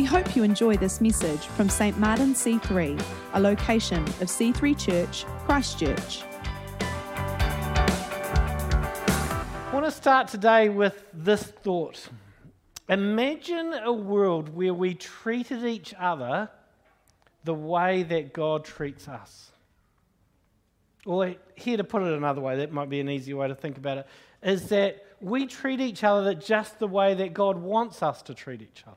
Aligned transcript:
We 0.00 0.06
hope 0.06 0.34
you 0.34 0.44
enjoy 0.44 0.78
this 0.78 1.02
message 1.02 1.40
from 1.40 1.68
St. 1.68 1.98
Martin 1.98 2.32
C3, 2.32 2.98
a 3.34 3.38
location 3.38 4.02
of 4.02 4.28
C3 4.28 4.78
Church, 4.78 5.26
Christchurch. 5.44 6.22
I 9.60 9.70
want 9.74 9.84
to 9.84 9.90
start 9.90 10.28
today 10.28 10.70
with 10.70 11.04
this 11.12 11.42
thought. 11.42 12.08
Imagine 12.88 13.74
a 13.74 13.92
world 13.92 14.48
where 14.48 14.72
we 14.72 14.94
treated 14.94 15.66
each 15.66 15.92
other 15.98 16.48
the 17.44 17.52
way 17.52 18.02
that 18.04 18.32
God 18.32 18.64
treats 18.64 19.06
us. 19.06 19.50
Or, 21.04 21.34
here 21.56 21.76
to 21.76 21.84
put 21.84 22.04
it 22.04 22.14
another 22.14 22.40
way, 22.40 22.56
that 22.56 22.72
might 22.72 22.88
be 22.88 23.00
an 23.00 23.10
easier 23.10 23.36
way 23.36 23.48
to 23.48 23.54
think 23.54 23.76
about 23.76 23.98
it, 23.98 24.06
is 24.42 24.70
that 24.70 25.04
we 25.20 25.46
treat 25.46 25.78
each 25.78 26.02
other 26.04 26.32
just 26.32 26.78
the 26.78 26.88
way 26.88 27.12
that 27.12 27.34
God 27.34 27.58
wants 27.58 28.02
us 28.02 28.22
to 28.22 28.32
treat 28.32 28.62
each 28.62 28.82
other. 28.86 28.96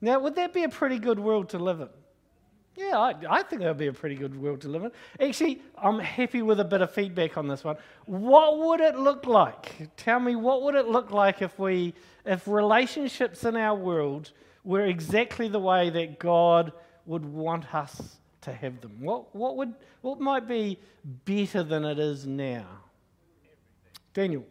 Now, 0.00 0.18
would 0.20 0.34
that 0.36 0.52
be 0.52 0.64
a 0.64 0.68
pretty 0.68 0.98
good 0.98 1.18
world 1.18 1.50
to 1.50 1.58
live 1.58 1.80
in? 1.80 1.88
Yeah, 2.76 2.98
I, 2.98 3.14
I 3.28 3.42
think 3.42 3.60
that 3.60 3.68
would 3.68 3.76
be 3.76 3.88
a 3.88 3.92
pretty 3.92 4.14
good 4.14 4.34
world 4.40 4.62
to 4.62 4.68
live 4.68 4.84
in. 4.84 4.92
Actually, 5.20 5.60
I'm 5.76 5.98
happy 5.98 6.40
with 6.40 6.60
a 6.60 6.64
bit 6.64 6.80
of 6.80 6.90
feedback 6.90 7.36
on 7.36 7.46
this 7.46 7.62
one. 7.64 7.76
What 8.06 8.58
would 8.58 8.80
it 8.80 8.96
look 8.96 9.26
like? 9.26 9.90
Tell 9.96 10.20
me, 10.20 10.36
what 10.36 10.62
would 10.62 10.74
it 10.74 10.86
look 10.88 11.10
like 11.10 11.42
if 11.42 11.58
we, 11.58 11.94
if 12.24 12.46
relationships 12.48 13.44
in 13.44 13.56
our 13.56 13.76
world 13.76 14.32
were 14.64 14.86
exactly 14.86 15.48
the 15.48 15.58
way 15.58 15.90
that 15.90 16.18
God 16.18 16.72
would 17.06 17.24
want 17.24 17.74
us 17.74 18.16
to 18.42 18.52
have 18.52 18.80
them? 18.80 18.96
What, 19.00 19.34
what, 19.34 19.56
would, 19.56 19.74
what 20.00 20.20
might 20.20 20.48
be 20.48 20.78
better 21.26 21.62
than 21.62 21.84
it 21.84 21.98
is 21.98 22.26
now? 22.26 22.66
Daniel. 24.14 24.44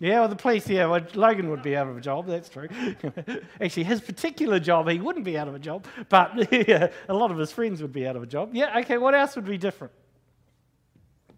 Yeah, 0.00 0.20
well, 0.20 0.28
the 0.30 0.36
police, 0.36 0.66
yeah, 0.66 0.86
well, 0.86 1.02
Logan 1.14 1.50
would 1.50 1.62
be 1.62 1.76
out 1.76 1.86
of 1.86 1.94
a 1.94 2.00
job, 2.00 2.26
that's 2.26 2.48
true. 2.48 2.68
Actually, 3.60 3.84
his 3.84 4.00
particular 4.00 4.58
job, 4.58 4.88
he 4.88 4.98
wouldn't 4.98 5.26
be 5.26 5.36
out 5.36 5.46
of 5.46 5.54
a 5.54 5.58
job, 5.58 5.84
but 6.08 6.50
yeah, 6.68 6.88
a 7.10 7.12
lot 7.12 7.30
of 7.30 7.36
his 7.36 7.52
friends 7.52 7.82
would 7.82 7.92
be 7.92 8.06
out 8.06 8.16
of 8.16 8.22
a 8.22 8.26
job. 8.26 8.54
Yeah, 8.54 8.78
okay, 8.78 8.96
what 8.96 9.14
else 9.14 9.36
would 9.36 9.44
be 9.44 9.58
different? 9.58 9.92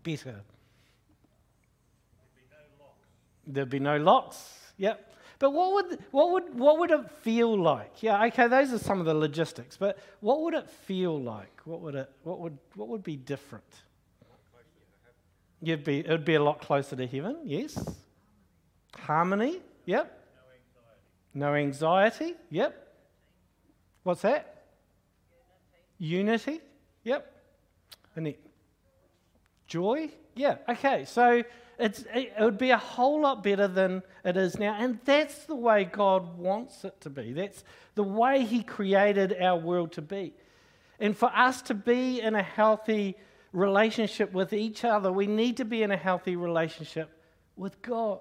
Better. 0.05 0.41
There'd 3.49 3.69
be 3.69 3.81
no 3.81 3.97
locks, 3.97 4.57
yep. 4.77 5.13
But 5.41 5.51
what 5.51 5.73
would, 5.75 5.99
what, 6.13 6.31
would, 6.31 6.55
what 6.57 6.79
would 6.79 6.93
it 6.93 7.11
feel 7.23 7.61
like? 7.61 8.01
Yeah, 8.01 8.25
okay, 8.27 8.47
those 8.47 8.73
are 8.73 8.79
some 8.79 9.01
of 9.01 9.07
the 9.07 9.15
logistics, 9.15 9.77
but 9.77 9.99
what 10.21 10.41
would 10.43 10.55
it 10.55 10.71
feel 10.71 11.21
like? 11.21 11.63
What 11.65 11.81
would, 11.81 11.97
it, 11.97 12.09
what 12.23 12.39
would, 12.39 12.57
what 12.77 12.87
would 12.87 13.03
be 13.03 13.17
different? 13.17 13.65
You'd 15.61 15.83
be, 15.83 15.99
it 15.99 16.09
would 16.11 16.25
be 16.25 16.37
a 16.37 16.43
lot 16.43 16.61
closer 16.61 16.95
to 16.95 17.07
heaven, 17.09 17.39
yes. 17.43 17.77
Harmony, 19.07 19.61
yep. 19.85 20.19
No 21.35 21.55
anxiety, 21.55 22.09
no 22.15 22.29
anxiety 22.29 22.35
yep. 22.51 22.95
What's 24.05 24.23
that? 24.23 24.65
Unity, 25.99 26.53
Unity 26.53 26.65
yep. 27.05 27.33
And 28.15 28.29
it, 28.29 28.41
joy, 29.67 30.11
yeah, 30.35 30.57
okay. 30.69 31.05
So 31.05 31.43
it's, 31.79 32.05
it 32.15 32.33
would 32.39 32.59
be 32.59 32.71
a 32.71 32.79
whole 32.79 33.23
lot 33.23 33.43
better 33.43 33.67
than 33.67 34.03
it 34.25 34.37
is 34.37 34.59
now. 34.59 34.77
And 34.79 34.99
that's 35.05 35.45
the 35.47 35.57
way 35.57 35.85
God 35.85 36.39
wants 36.39 36.85
it 36.85 37.01
to 37.01 37.11
be. 37.11 37.33
That's 37.33 37.65
the 37.95 38.05
way 38.05 38.45
He 38.45 38.63
created 38.63 39.37
our 39.41 39.59
world 39.59 39.93
to 39.93 40.03
be. 40.03 40.35
And 41.01 41.17
for 41.17 41.31
us 41.35 41.63
to 41.63 41.75
be 41.75 42.21
in 42.21 42.35
a 42.35 42.43
healthy 42.43 43.17
relationship 43.53 44.33
with 44.33 44.53
each 44.53 44.85
other, 44.85 45.11
we 45.11 45.27
need 45.27 45.57
to 45.57 45.65
be 45.65 45.83
in 45.83 45.91
a 45.91 45.97
healthy 45.97 46.37
relationship 46.37 47.11
with 47.57 47.83
God. 47.83 48.21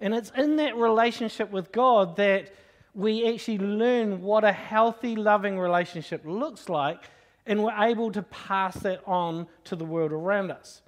And 0.00 0.14
it's 0.14 0.32
in 0.36 0.56
that 0.56 0.76
relationship 0.76 1.50
with 1.50 1.72
God 1.72 2.16
that 2.16 2.52
we 2.94 3.32
actually 3.32 3.58
learn 3.58 4.22
what 4.22 4.44
a 4.44 4.52
healthy, 4.52 5.14
loving 5.14 5.58
relationship 5.58 6.22
looks 6.24 6.68
like, 6.68 7.04
and 7.46 7.62
we're 7.62 7.84
able 7.84 8.10
to 8.12 8.22
pass 8.22 8.74
that 8.80 9.02
on 9.06 9.46
to 9.64 9.76
the 9.76 9.84
world 9.84 10.12
around 10.12 10.50
us. 10.50 10.82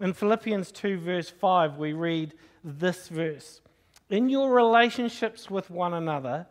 In 0.00 0.12
Philippians 0.12 0.72
2, 0.72 0.98
verse 0.98 1.30
5, 1.30 1.76
we 1.76 1.92
read 1.92 2.34
this 2.62 3.08
verse 3.08 3.60
In 4.10 4.28
your 4.28 4.52
relationships 4.52 5.50
with 5.50 5.70
one 5.70 5.94
another, 5.94 6.46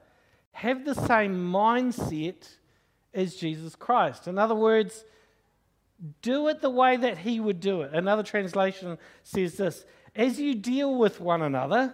have 0.53 0.85
the 0.85 0.95
same 0.95 1.51
mindset 1.51 2.47
as 3.13 3.35
Jesus 3.35 3.75
Christ. 3.75 4.27
In 4.27 4.37
other 4.37 4.55
words, 4.55 5.03
do 6.21 6.47
it 6.47 6.61
the 6.61 6.69
way 6.69 6.97
that 6.97 7.19
he 7.19 7.39
would 7.39 7.59
do 7.59 7.81
it. 7.81 7.93
Another 7.93 8.23
translation 8.23 8.97
says 9.23 9.57
this 9.57 9.85
As 10.15 10.39
you 10.39 10.55
deal 10.55 10.95
with 10.95 11.19
one 11.19 11.41
another, 11.41 11.93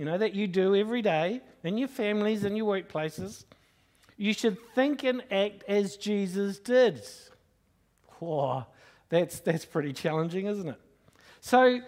you 0.00 0.06
know, 0.06 0.16
that 0.16 0.34
you 0.34 0.46
do 0.46 0.74
every 0.74 1.02
day 1.02 1.42
in 1.62 1.76
your 1.76 1.86
families 1.86 2.44
and 2.44 2.56
your 2.56 2.74
workplaces, 2.74 3.44
you 4.16 4.32
should 4.32 4.56
think 4.74 5.04
and 5.04 5.22
act 5.30 5.62
as 5.68 5.98
Jesus 5.98 6.58
did. 6.58 7.02
Whoa, 8.18 8.64
that's, 9.10 9.40
that's 9.40 9.66
pretty 9.66 9.92
challenging, 9.92 10.46
isn't 10.46 10.70
it? 10.70 10.80
So, 11.42 11.80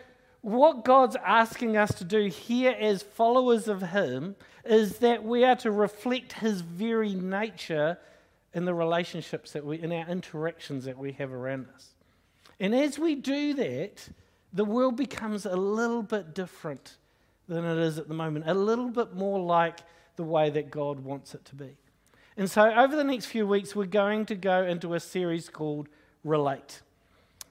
what 0.42 0.84
God's 0.84 1.16
asking 1.24 1.78
us 1.78 1.94
to 1.94 2.04
do 2.04 2.26
here 2.26 2.76
as 2.78 3.02
followers 3.02 3.66
of 3.66 3.80
Him 3.80 4.36
is 4.62 4.98
that 4.98 5.24
we 5.24 5.44
are 5.44 5.56
to 5.56 5.70
reflect 5.70 6.34
His 6.34 6.60
very 6.60 7.14
nature 7.14 7.96
in 8.52 8.66
the 8.66 8.74
relationships 8.74 9.52
that 9.52 9.64
we, 9.64 9.80
in 9.80 9.90
our 9.90 10.06
interactions 10.06 10.84
that 10.84 10.98
we 10.98 11.12
have 11.12 11.32
around 11.32 11.66
us. 11.74 11.94
And 12.60 12.74
as 12.74 12.98
we 12.98 13.14
do 13.14 13.54
that, 13.54 14.06
the 14.52 14.66
world 14.66 14.98
becomes 14.98 15.46
a 15.46 15.56
little 15.56 16.02
bit 16.02 16.34
different 16.34 16.98
than 17.48 17.64
it 17.64 17.78
is 17.78 17.98
at 17.98 18.08
the 18.08 18.14
moment, 18.14 18.44
a 18.48 18.54
little 18.54 18.88
bit 18.88 19.14
more 19.14 19.40
like 19.40 19.80
the 20.16 20.24
way 20.24 20.50
that 20.50 20.70
God 20.70 21.00
wants 21.00 21.34
it 21.34 21.44
to 21.46 21.54
be. 21.54 21.76
And 22.36 22.50
so, 22.50 22.72
over 22.72 22.96
the 22.96 23.04
next 23.04 23.26
few 23.26 23.46
weeks, 23.46 23.76
we're 23.76 23.84
going 23.84 24.26
to 24.26 24.34
go 24.34 24.64
into 24.64 24.94
a 24.94 25.00
series 25.00 25.48
called 25.48 25.88
Relate. 26.24 26.80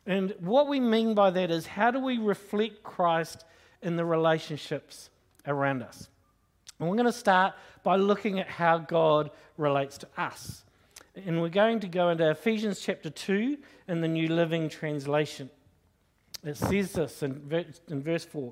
And 0.08 0.34
what 0.40 0.68
we 0.68 0.80
mean 0.80 1.14
by 1.14 1.30
that 1.30 1.52
is 1.52 1.68
how 1.68 1.92
do 1.92 2.00
we 2.00 2.18
reflect 2.18 2.82
Christ 2.84 3.46
in 3.82 3.96
the 3.96 4.06
relationships 4.06 5.10
around 5.46 5.84
us? 5.84 6.10
And 6.80 6.90
we're 6.90 6.96
going 6.96 7.06
to 7.06 7.12
start 7.12 7.54
by 7.84 7.98
looking 7.98 8.40
at 8.40 8.48
how 8.48 8.80
God 8.80 9.30
relates 9.58 10.00
to 10.00 10.08
us. 10.18 10.64
And 11.16 11.42
we're 11.42 11.50
going 11.50 11.82
to 11.82 11.88
go 11.88 12.10
into 12.10 12.30
Ephesians 12.30 12.80
chapter 12.80 13.10
2 13.10 13.58
in 13.88 14.02
the 14.02 14.08
New 14.08 14.30
Living 14.30 14.70
Translation. 14.70 15.50
It 16.44 16.58
says 16.58 16.94
this 16.94 17.22
in, 17.22 17.42
verse 17.90 18.26
4 18.26 18.52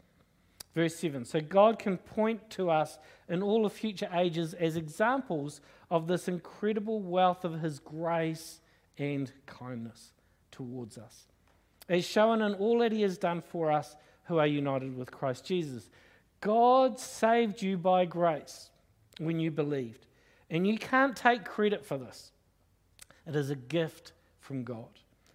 Verse 0.73 0.95
7 0.95 1.25
So 1.25 1.41
God 1.41 1.79
can 1.79 1.97
point 1.97 2.49
to 2.51 2.69
us 2.69 2.97
in 3.27 3.41
all 3.41 3.63
the 3.63 3.69
future 3.69 4.09
ages 4.13 4.53
as 4.53 4.75
examples 4.75 5.61
of 5.89 6.07
this 6.07 6.27
incredible 6.27 6.99
wealth 6.99 7.43
of 7.43 7.61
his 7.61 7.79
grace 7.79 8.61
and 8.97 9.31
kindness 9.45 10.13
towards 10.51 10.97
us, 10.97 11.27
as 11.89 12.05
shown 12.05 12.41
in 12.41 12.53
all 12.55 12.79
that 12.79 12.91
he 12.91 13.01
has 13.01 13.17
done 13.17 13.41
for 13.41 13.71
us 13.71 13.95
who 14.25 14.37
are 14.37 14.47
united 14.47 14.95
with 14.95 15.11
Christ 15.11 15.45
Jesus. 15.45 15.89
God 16.39 16.99
saved 16.99 17.61
you 17.61 17.77
by 17.77 18.05
grace 18.05 18.69
when 19.19 19.39
you 19.39 19.51
believed. 19.51 20.07
And 20.49 20.67
you 20.67 20.77
can't 20.77 21.15
take 21.15 21.45
credit 21.45 21.85
for 21.85 21.97
this, 21.97 22.31
it 23.25 23.35
is 23.35 23.49
a 23.49 23.55
gift 23.55 24.13
from 24.39 24.63
God. 24.63 24.87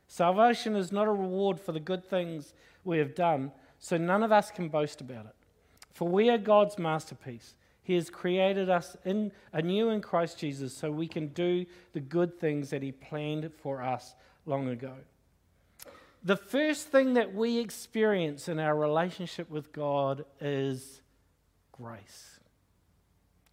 Salvation 0.08 0.76
is 0.76 0.92
not 0.92 1.08
a 1.08 1.12
reward 1.12 1.60
for 1.60 1.72
the 1.72 1.80
good 1.80 2.04
things 2.04 2.54
we 2.84 2.98
have 2.98 3.14
done, 3.14 3.50
so 3.86 3.96
none 3.96 4.24
of 4.24 4.32
us 4.32 4.50
can 4.50 4.68
boast 4.68 5.00
about 5.00 5.26
it. 5.26 5.34
For 5.92 6.08
we 6.08 6.28
are 6.28 6.38
God's 6.38 6.76
masterpiece. 6.76 7.54
He 7.84 7.94
has 7.94 8.10
created 8.10 8.68
us 8.68 8.96
in, 9.04 9.30
anew 9.52 9.90
in 9.90 10.00
Christ 10.00 10.40
Jesus 10.40 10.76
so 10.76 10.90
we 10.90 11.06
can 11.06 11.28
do 11.28 11.64
the 11.92 12.00
good 12.00 12.36
things 12.40 12.70
that 12.70 12.82
He 12.82 12.90
planned 12.90 13.48
for 13.62 13.80
us 13.80 14.16
long 14.44 14.66
ago. 14.70 14.94
The 16.24 16.36
first 16.36 16.88
thing 16.88 17.14
that 17.14 17.32
we 17.32 17.58
experience 17.58 18.48
in 18.48 18.58
our 18.58 18.74
relationship 18.74 19.48
with 19.48 19.72
God 19.72 20.24
is 20.40 21.00
grace. 21.70 22.40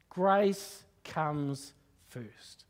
Grace 0.10 0.82
comes 1.04 1.74
first. 2.08 2.66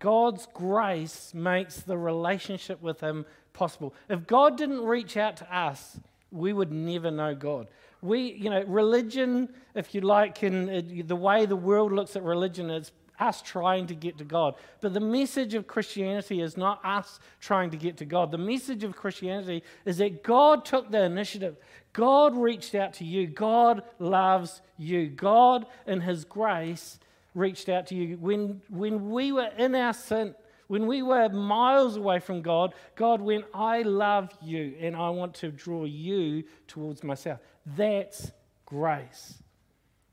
God's 0.00 0.46
grace 0.52 1.32
makes 1.32 1.76
the 1.76 1.96
relationship 1.96 2.82
with 2.82 3.00
Him 3.00 3.24
possible. 3.54 3.94
If 4.10 4.26
God 4.26 4.58
didn't 4.58 4.84
reach 4.84 5.16
out 5.16 5.38
to 5.38 5.56
us, 5.56 5.98
we 6.32 6.52
would 6.52 6.72
never 6.72 7.10
know 7.10 7.34
God. 7.34 7.68
We, 8.00 8.32
you 8.32 8.50
know, 8.50 8.62
religion, 8.64 9.48
if 9.74 9.94
you 9.94 10.00
like, 10.00 10.42
in 10.42 10.68
uh, 10.68 11.02
the 11.06 11.16
way 11.16 11.46
the 11.46 11.56
world 11.56 11.92
looks 11.92 12.16
at 12.16 12.22
religion 12.22 12.70
is 12.70 12.90
us 13.20 13.40
trying 13.42 13.86
to 13.86 13.94
get 13.94 14.18
to 14.18 14.24
God. 14.24 14.56
But 14.80 14.94
the 14.94 15.00
message 15.00 15.54
of 15.54 15.68
Christianity 15.68 16.40
is 16.40 16.56
not 16.56 16.84
us 16.84 17.20
trying 17.40 17.70
to 17.70 17.76
get 17.76 17.96
to 17.98 18.04
God. 18.04 18.30
The 18.30 18.38
message 18.38 18.82
of 18.82 18.96
Christianity 18.96 19.62
is 19.84 19.98
that 19.98 20.24
God 20.24 20.64
took 20.64 20.90
the 20.90 21.04
initiative. 21.04 21.56
God 21.92 22.36
reached 22.36 22.74
out 22.74 22.94
to 22.94 23.04
you. 23.04 23.26
God 23.28 23.82
loves 23.98 24.62
you. 24.76 25.08
God, 25.08 25.66
in 25.86 26.00
His 26.00 26.24
grace, 26.24 26.98
reached 27.34 27.68
out 27.68 27.86
to 27.88 27.94
you. 27.94 28.16
When, 28.16 28.60
when 28.68 29.10
we 29.10 29.30
were 29.30 29.50
in 29.56 29.74
our 29.74 29.92
sin, 29.92 30.34
when 30.72 30.86
we 30.86 31.02
were 31.02 31.28
miles 31.28 31.98
away 31.98 32.18
from 32.18 32.40
God, 32.40 32.72
God 32.94 33.20
went, 33.20 33.44
I 33.52 33.82
love 33.82 34.30
you 34.40 34.74
and 34.80 34.96
I 34.96 35.10
want 35.10 35.34
to 35.34 35.50
draw 35.50 35.84
you 35.84 36.44
towards 36.66 37.04
myself. 37.04 37.40
That's 37.66 38.32
grace. 38.64 39.42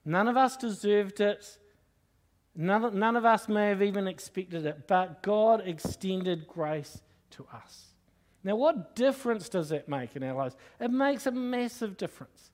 None 0.04 0.28
of 0.28 0.36
us 0.36 0.58
deserved 0.58 1.22
it. 1.22 1.58
None, 2.58 3.00
none 3.00 3.16
of 3.16 3.24
us 3.24 3.48
may 3.48 3.70
have 3.70 3.82
even 3.82 4.06
expected 4.06 4.66
it, 4.66 4.86
but 4.86 5.24
God 5.24 5.66
extended 5.66 6.46
grace 6.46 7.00
to 7.32 7.46
us. 7.54 7.94
Now, 8.44 8.58
what 8.58 8.98
difference 8.98 9.48
does 9.48 9.70
that 9.70 9.88
make 9.88 10.18
in 10.18 10.24
our 10.24 10.36
lives? 10.36 10.58
It 10.78 10.92
makes 10.92 11.26
a 11.26 11.32
massive 11.32 11.96
difference. 11.96 12.52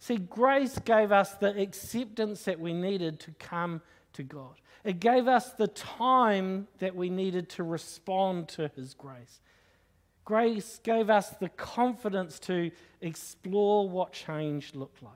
See, 0.00 0.16
grace 0.16 0.80
gave 0.80 1.12
us 1.12 1.34
the 1.34 1.56
acceptance 1.56 2.42
that 2.42 2.58
we 2.58 2.72
needed 2.72 3.20
to 3.20 3.30
come 3.38 3.82
to 4.14 4.24
God. 4.24 4.60
It 4.84 5.00
gave 5.00 5.28
us 5.28 5.50
the 5.52 5.66
time 5.66 6.68
that 6.78 6.94
we 6.94 7.08
needed 7.08 7.48
to 7.50 7.62
respond 7.64 8.48
to 8.50 8.70
His 8.76 8.92
grace. 8.92 9.40
Grace 10.24 10.78
gave 10.82 11.08
us 11.08 11.30
the 11.30 11.48
confidence 11.48 12.38
to 12.40 12.70
explore 13.00 13.88
what 13.88 14.12
change 14.12 14.74
looked 14.74 15.02
like. 15.02 15.12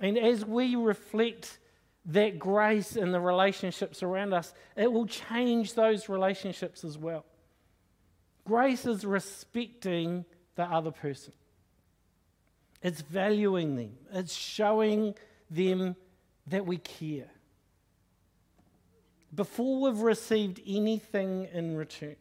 And 0.00 0.18
as 0.18 0.44
we 0.44 0.76
reflect 0.76 1.58
that 2.06 2.38
grace 2.38 2.94
in 2.94 3.10
the 3.10 3.20
relationships 3.20 4.02
around 4.02 4.32
us, 4.34 4.52
it 4.76 4.92
will 4.92 5.06
change 5.06 5.74
those 5.74 6.08
relationships 6.08 6.84
as 6.84 6.96
well. 6.96 7.24
Grace 8.44 8.86
is 8.86 9.04
respecting 9.04 10.24
the 10.54 10.64
other 10.64 10.90
person, 10.90 11.32
it's 12.82 13.00
valuing 13.00 13.76
them, 13.76 13.92
it's 14.12 14.34
showing 14.34 15.14
them 15.50 15.96
that 16.46 16.64
we 16.64 16.76
care 16.78 17.30
before 19.34 19.80
we've 19.80 20.00
received 20.00 20.60
anything 20.66 21.48
in 21.52 21.76
return. 21.76 22.16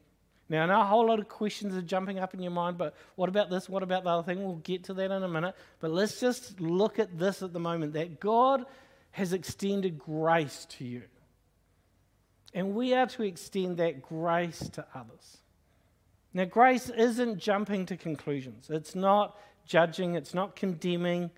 Now, 0.48 0.64
I 0.64 0.66
know 0.68 0.82
a 0.82 0.86
whole 0.86 1.08
lot 1.08 1.20
of 1.20 1.28
questions 1.28 1.76
are 1.76 1.82
jumping 1.82 2.20
up 2.20 2.34
in 2.34 2.42
your 2.42 2.52
mind, 2.52 2.78
but 2.78 2.96
what 3.16 3.30
about 3.30 3.50
this? 3.50 3.68
What 3.68 3.82
about 3.82 4.04
the 4.04 4.12
other 4.12 4.24
thing? 4.24 4.44
We'll 4.44 4.58
get 4.58 4.84
to 4.86 4.94
that 4.94 5.12
in 5.12 5.24
a 5.24 5.28
minute. 5.28 5.56
But 5.80 5.92
let's 5.92 6.20
just 6.20 6.62
look 6.62 7.00
at 7.00 7.18
this 7.18 7.42
at 7.42 7.52
the 7.52 7.60
moment 7.60 7.94
that 7.94 8.20
God 8.20 8.66
has 9.12 9.34
extended 9.34 9.98
grace 9.98 10.68
to 10.72 10.86
you. 10.86 11.02
And 12.54 12.76
we 12.76 12.94
are 12.94 13.08
to 13.08 13.24
extend 13.24 13.78
that 13.78 14.02
grace 14.02 14.70
to 14.74 14.86
others. 14.94 15.38
Now, 16.34 16.46
grace 16.46 16.90
isn't 16.90 17.40
jumping 17.40 17.86
to 17.88 17.98
conclusions, 17.98 18.70
it's 18.70 18.94
not 18.94 19.38
judging, 19.66 20.16
it's 20.16 20.34
not 20.34 20.56
condemning, 20.56 21.32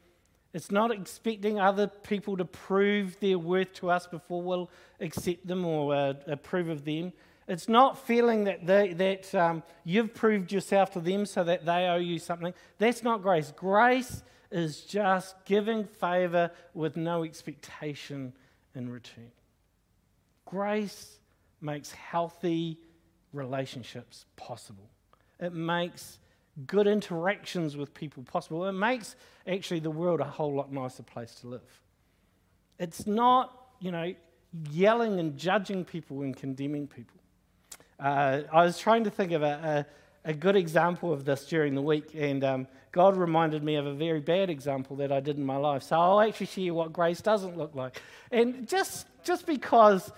it's 0.53 0.71
not 0.71 0.91
expecting 0.91 1.59
other 1.59 1.88
people 1.88 2.38
to 2.38 2.45
prove 2.45 3.19
their 3.19 3.38
worth 3.38 3.73
to 3.73 3.89
us 3.89 4.07
before 4.07 4.41
we'll 4.41 4.69
accept 4.99 5.45
them 5.45 5.65
or 5.65 5.94
uh, 5.94 6.13
approve 6.27 6.69
of 6.69 6.85
them. 6.85 7.13
It's 7.47 7.69
not 7.69 7.97
feeling 8.05 8.45
that, 8.45 8.65
they, 8.65 8.94
that 8.94 9.33
um, 9.35 9.63
you've 9.85 10.13
proved 10.13 10.51
yourself 10.51 10.91
to 10.91 10.99
them 10.99 11.25
so 11.25 11.44
that 11.44 11.65
they 11.65 11.88
owe 11.88 11.97
you 11.97 12.19
something. 12.19 12.53
That's 12.77 13.03
not 13.03 13.21
grace. 13.21 13.53
Grace 13.55 14.23
is 14.51 14.81
just 14.81 15.35
giving 15.45 15.85
favor 15.85 16.51
with 16.73 16.97
no 16.97 17.23
expectation 17.23 18.33
in 18.75 18.89
return. 18.89 19.31
Grace 20.45 21.19
makes 21.61 21.91
healthy 21.91 22.77
relationships 23.33 24.25
possible. 24.35 24.89
It 25.39 25.53
makes 25.53 26.19
good 26.65 26.88
interactions 26.88 27.77
with 27.77 27.94
people 27.94 28.24
possible. 28.24 28.65
It 28.65 28.71
makes 28.71 29.15
actually 29.48 29.80
the 29.80 29.92
world 29.92 30.19
a 30.19 30.25
whole 30.25 30.54
lot 30.54 30.71
nicer 30.71 31.04
place 31.04 31.36
to 31.42 31.48
live. 31.48 31.81
It's 32.80 33.06
not, 33.06 33.54
you 33.80 33.92
know, 33.92 34.13
yelling 34.71 35.19
and 35.19 35.38
judging 35.38 35.86
people 35.86 36.21
and 36.21 36.36
condemning 36.36 36.88
people. 36.88 37.19
Uh, 38.00 38.42
I 38.51 38.63
was 38.63 38.77
trying 38.77 39.04
to 39.06 39.09
think 39.09 39.31
of 39.31 39.44
a, 39.44 39.86
a, 40.25 40.30
a, 40.30 40.33
good 40.33 40.56
example 40.56 41.12
of 41.12 41.25
this 41.25 41.45
during 41.45 41.74
the 41.74 41.81
week, 41.81 42.12
and 42.13 42.44
um, 42.44 42.68
God 42.92 43.18
reminded 43.18 43.63
me 43.63 43.75
of 43.75 43.88
a 43.88 43.94
very 43.94 44.19
bad 44.19 44.51
example 44.51 44.98
that 44.98 45.12
I 45.12 45.19
did 45.19 45.38
in 45.38 45.44
my 45.44 45.57
life. 45.57 45.83
So 45.83 46.00
I'll 46.00 46.21
actually 46.21 46.45
share 46.48 46.74
what 46.74 46.94
grace 46.94 47.21
doesn't 47.21 47.57
look 47.57 47.74
like. 47.74 48.00
And 48.31 48.68
just, 48.68 49.07
just 49.24 49.48
because 49.48 50.12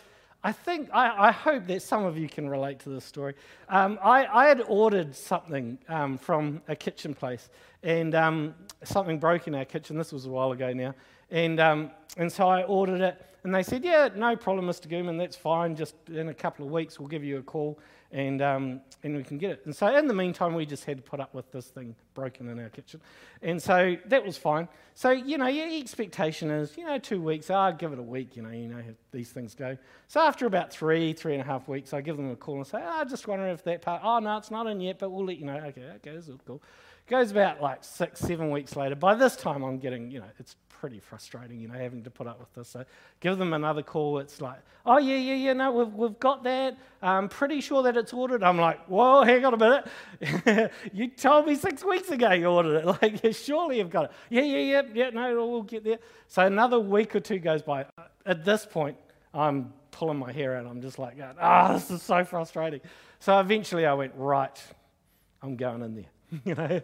I 0.43 0.53
think, 0.53 0.89
I, 0.93 1.27
I, 1.27 1.31
hope 1.31 1.67
that 1.67 1.81
some 1.81 2.05
of 2.05 2.17
you 2.17 2.29
can 2.29 2.49
relate 2.49 2.79
to 2.81 2.89
this 2.89 3.03
story. 3.03 3.33
Um, 3.67 3.99
I, 4.01 4.25
I, 4.25 4.47
had 4.47 4.61
ordered 4.69 5.13
something 5.13 5.77
um, 5.89 6.17
from 6.17 6.61
a 6.69 6.77
kitchen 6.77 7.13
place, 7.13 7.49
and 7.83 8.15
um, 8.15 8.55
something 8.83 9.19
broke 9.19 9.47
in 9.47 9.55
our 9.55 9.65
kitchen. 9.65 9.97
This 9.97 10.13
was 10.13 10.25
a 10.25 10.29
while 10.29 10.53
ago 10.53 10.71
now. 10.71 10.95
And, 11.29 11.59
um, 11.59 11.91
and 12.15 12.31
so 12.31 12.47
I 12.47 12.63
ordered 12.63 13.01
it, 13.01 13.21
and 13.43 13.53
they 13.53 13.63
said, 13.63 13.83
Yeah, 13.83 14.07
no 14.15 14.37
problem, 14.37 14.65
Mr. 14.67 14.87
Gooman, 14.87 15.17
that's 15.17 15.35
fine. 15.35 15.75
Just 15.75 15.95
in 16.07 16.29
a 16.29 16.33
couple 16.33 16.65
of 16.65 16.71
weeks, 16.71 16.99
we'll 16.99 17.09
give 17.09 17.23
you 17.23 17.39
a 17.39 17.43
call 17.43 17.77
and, 18.11 18.41
um, 18.41 18.81
and 19.03 19.15
we 19.15 19.23
can 19.23 19.37
get 19.37 19.51
it. 19.51 19.61
And 19.65 19.75
so 19.75 19.95
in 19.95 20.07
the 20.07 20.13
meantime, 20.13 20.53
we 20.53 20.65
just 20.65 20.85
had 20.85 20.97
to 20.97 21.03
put 21.03 21.19
up 21.19 21.33
with 21.33 21.51
this 21.51 21.67
thing 21.67 21.95
broken 22.13 22.49
in 22.49 22.59
our 22.59 22.69
kitchen. 22.69 23.01
And 23.41 23.61
so 23.61 23.95
that 24.07 24.25
was 24.25 24.37
fine. 24.37 24.67
So, 24.95 25.11
you 25.11 25.37
know, 25.37 25.47
your 25.47 25.67
expectation 25.67 26.49
is, 26.49 26.75
you 26.75 26.85
know, 26.85 26.97
two 26.97 27.21
weeks, 27.21 27.49
I'll 27.49 27.73
give 27.73 27.93
it 27.93 27.99
a 27.99 28.03
week, 28.03 28.35
you 28.35 28.41
know, 28.41 28.49
you 28.49 28.67
know 28.67 28.77
how 28.77 28.93
these 29.11 29.29
things 29.29 29.53
go. 29.53 29.77
So 30.07 30.21
after 30.21 30.45
about 30.45 30.71
three, 30.71 31.13
three 31.13 31.33
and 31.33 31.41
a 31.41 31.45
half 31.45 31.67
weeks, 31.67 31.93
I 31.93 32.01
give 32.01 32.17
them 32.17 32.31
a 32.31 32.35
call 32.35 32.55
and 32.55 32.67
say, 32.67 32.79
I 32.79 33.03
just 33.03 33.27
wondering 33.27 33.53
if 33.53 33.63
that 33.65 33.81
part, 33.81 34.01
oh, 34.03 34.19
no, 34.19 34.37
it's 34.37 34.51
not 34.51 34.67
in 34.67 34.81
yet, 34.81 34.99
but 34.99 35.11
we'll 35.11 35.25
let 35.25 35.37
you 35.37 35.45
know. 35.45 35.57
Okay, 35.57 35.83
okay, 35.97 36.11
this 36.11 36.27
is 36.27 36.35
cool. 36.45 36.61
Goes 37.07 37.31
about 37.31 37.61
like 37.61 37.83
six, 37.83 38.19
seven 38.19 38.51
weeks 38.51 38.75
later. 38.75 38.95
By 38.95 39.15
this 39.15 39.35
time, 39.35 39.63
I'm 39.63 39.79
getting, 39.79 40.11
you 40.11 40.19
know, 40.19 40.27
it's 40.37 40.55
pretty 40.79 40.99
frustrating, 40.99 41.59
you 41.59 41.67
know, 41.67 41.73
having 41.73 42.01
to 42.03 42.09
put 42.09 42.25
up 42.25 42.39
with 42.39 42.53
this. 42.53 42.69
So 42.69 42.85
give 43.19 43.37
them 43.37 43.51
another 43.51 43.83
call. 43.83 44.19
It's 44.19 44.39
like, 44.39 44.59
oh, 44.85 44.97
yeah, 44.97 45.17
yeah, 45.17 45.33
yeah, 45.33 45.53
no, 45.53 45.73
we've, 45.73 45.93
we've 45.93 46.19
got 46.19 46.41
that. 46.45 46.77
I'm 47.01 47.27
pretty 47.27 47.59
sure 47.59 47.83
that 47.83 47.97
it's 47.97 48.13
ordered. 48.13 48.43
I'm 48.43 48.57
like, 48.57 48.85
whoa, 48.85 49.23
hang 49.23 49.43
on 49.43 49.53
a 49.53 49.57
minute. 49.57 50.71
you 50.93 51.09
told 51.09 51.47
me 51.47 51.55
six 51.55 51.83
weeks 51.83 52.09
ago 52.09 52.31
you 52.31 52.47
ordered 52.47 52.77
it. 52.77 52.85
Like, 53.01 53.23
yeah, 53.23 53.31
surely 53.31 53.77
you've 53.77 53.89
got 53.89 54.05
it. 54.05 54.11
Yeah, 54.29 54.41
yeah, 54.41 54.57
yeah, 54.57 54.81
yeah, 54.93 55.09
no, 55.11 55.47
we'll 55.47 55.63
get 55.63 55.83
there. 55.83 55.99
So 56.27 56.45
another 56.45 56.79
week 56.79 57.15
or 57.15 57.19
two 57.19 57.39
goes 57.39 57.61
by. 57.61 57.85
At 58.25 58.45
this 58.45 58.65
point, 58.65 58.97
I'm 59.33 59.73
pulling 59.91 60.17
my 60.17 60.31
hair 60.31 60.55
out. 60.55 60.65
I'm 60.65 60.81
just 60.81 60.97
like, 60.97 61.17
ah, 61.39 61.69
oh, 61.69 61.73
this 61.73 61.91
is 61.91 62.01
so 62.01 62.23
frustrating. 62.23 62.81
So 63.19 63.39
eventually 63.39 63.85
I 63.85 63.93
went, 63.93 64.13
right, 64.15 64.57
I'm 65.41 65.55
going 65.55 65.81
in 65.83 65.95
there. 65.95 66.41
you 66.45 66.55
know? 66.55 66.81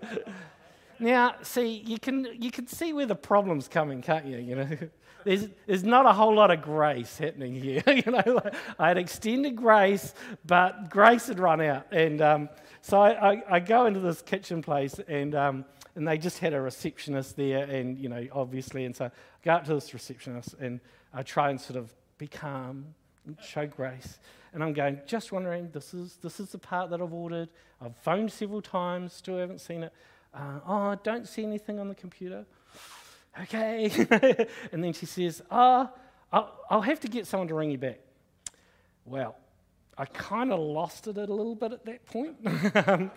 Now, 0.99 1.35
see, 1.41 1.83
you 1.85 1.99
can, 1.99 2.27
you 2.39 2.51
can 2.51 2.67
see 2.67 2.93
where 2.93 3.05
the 3.05 3.15
problem's 3.15 3.67
coming, 3.67 4.01
can't 4.01 4.25
you? 4.25 4.37
You 4.37 4.55
know, 4.55 4.77
there's, 5.23 5.47
there's 5.67 5.83
not 5.83 6.05
a 6.05 6.13
whole 6.13 6.33
lot 6.33 6.51
of 6.51 6.61
grace 6.61 7.17
happening 7.17 7.53
here. 7.53 7.83
you 7.87 8.11
know, 8.11 8.41
I 8.79 8.87
had 8.87 8.97
extended 8.97 9.55
grace, 9.55 10.13
but 10.45 10.89
grace 10.89 11.27
had 11.27 11.39
run 11.39 11.61
out. 11.61 11.87
And 11.91 12.21
um, 12.21 12.49
so 12.81 13.01
I, 13.01 13.33
I, 13.33 13.43
I, 13.49 13.59
go 13.59 13.85
into 13.85 13.99
this 13.99 14.21
kitchen 14.21 14.61
place, 14.61 14.99
and, 15.07 15.35
um, 15.35 15.65
and 15.95 16.07
they 16.07 16.17
just 16.17 16.39
had 16.39 16.53
a 16.53 16.61
receptionist 16.61 17.35
there, 17.35 17.63
and, 17.63 17.97
you 17.97 18.09
know, 18.09 18.25
obviously. 18.31 18.85
And 18.85 18.95
so 18.95 19.05
I 19.05 19.09
go 19.43 19.51
up 19.51 19.65
to 19.65 19.73
this 19.73 19.93
receptionist, 19.93 20.55
and 20.59 20.79
I 21.13 21.23
try 21.23 21.49
and 21.49 21.59
sort 21.59 21.77
of 21.77 21.93
be 22.17 22.27
calm 22.27 22.85
show 23.41 23.65
grace. 23.65 24.19
And 24.53 24.63
I'm 24.63 24.73
going, 24.73 25.01
just 25.05 25.31
wondering, 25.31 25.69
this 25.71 25.93
is, 25.93 26.17
this 26.21 26.39
is 26.39 26.49
the 26.49 26.57
part 26.57 26.89
that 26.91 27.01
I've 27.01 27.13
ordered. 27.13 27.49
I've 27.81 27.95
phoned 27.97 28.31
several 28.31 28.61
times, 28.61 29.13
still 29.13 29.37
haven't 29.37 29.59
seen 29.59 29.83
it. 29.83 29.93
Uh, 30.35 30.59
oh, 30.67 30.77
I 30.89 30.97
don't 31.03 31.27
see 31.27 31.43
anything 31.43 31.79
on 31.79 31.87
the 31.87 31.95
computer. 31.95 32.45
Okay. 33.41 33.85
and 34.71 34.83
then 34.83 34.93
she 34.93 35.05
says, 35.05 35.41
oh, 35.49 35.89
I'll, 36.31 36.53
I'll 36.69 36.81
have 36.81 36.99
to 37.01 37.07
get 37.07 37.25
someone 37.25 37.47
to 37.47 37.55
ring 37.55 37.71
you 37.71 37.77
back. 37.77 37.99
Well, 39.05 39.37
I 39.97 40.05
kind 40.05 40.51
of 40.51 40.59
lost 40.59 41.07
it 41.07 41.17
a 41.17 41.21
little 41.21 41.55
bit 41.55 41.71
at 41.71 41.85
that 41.85 42.05
point. 42.05 42.43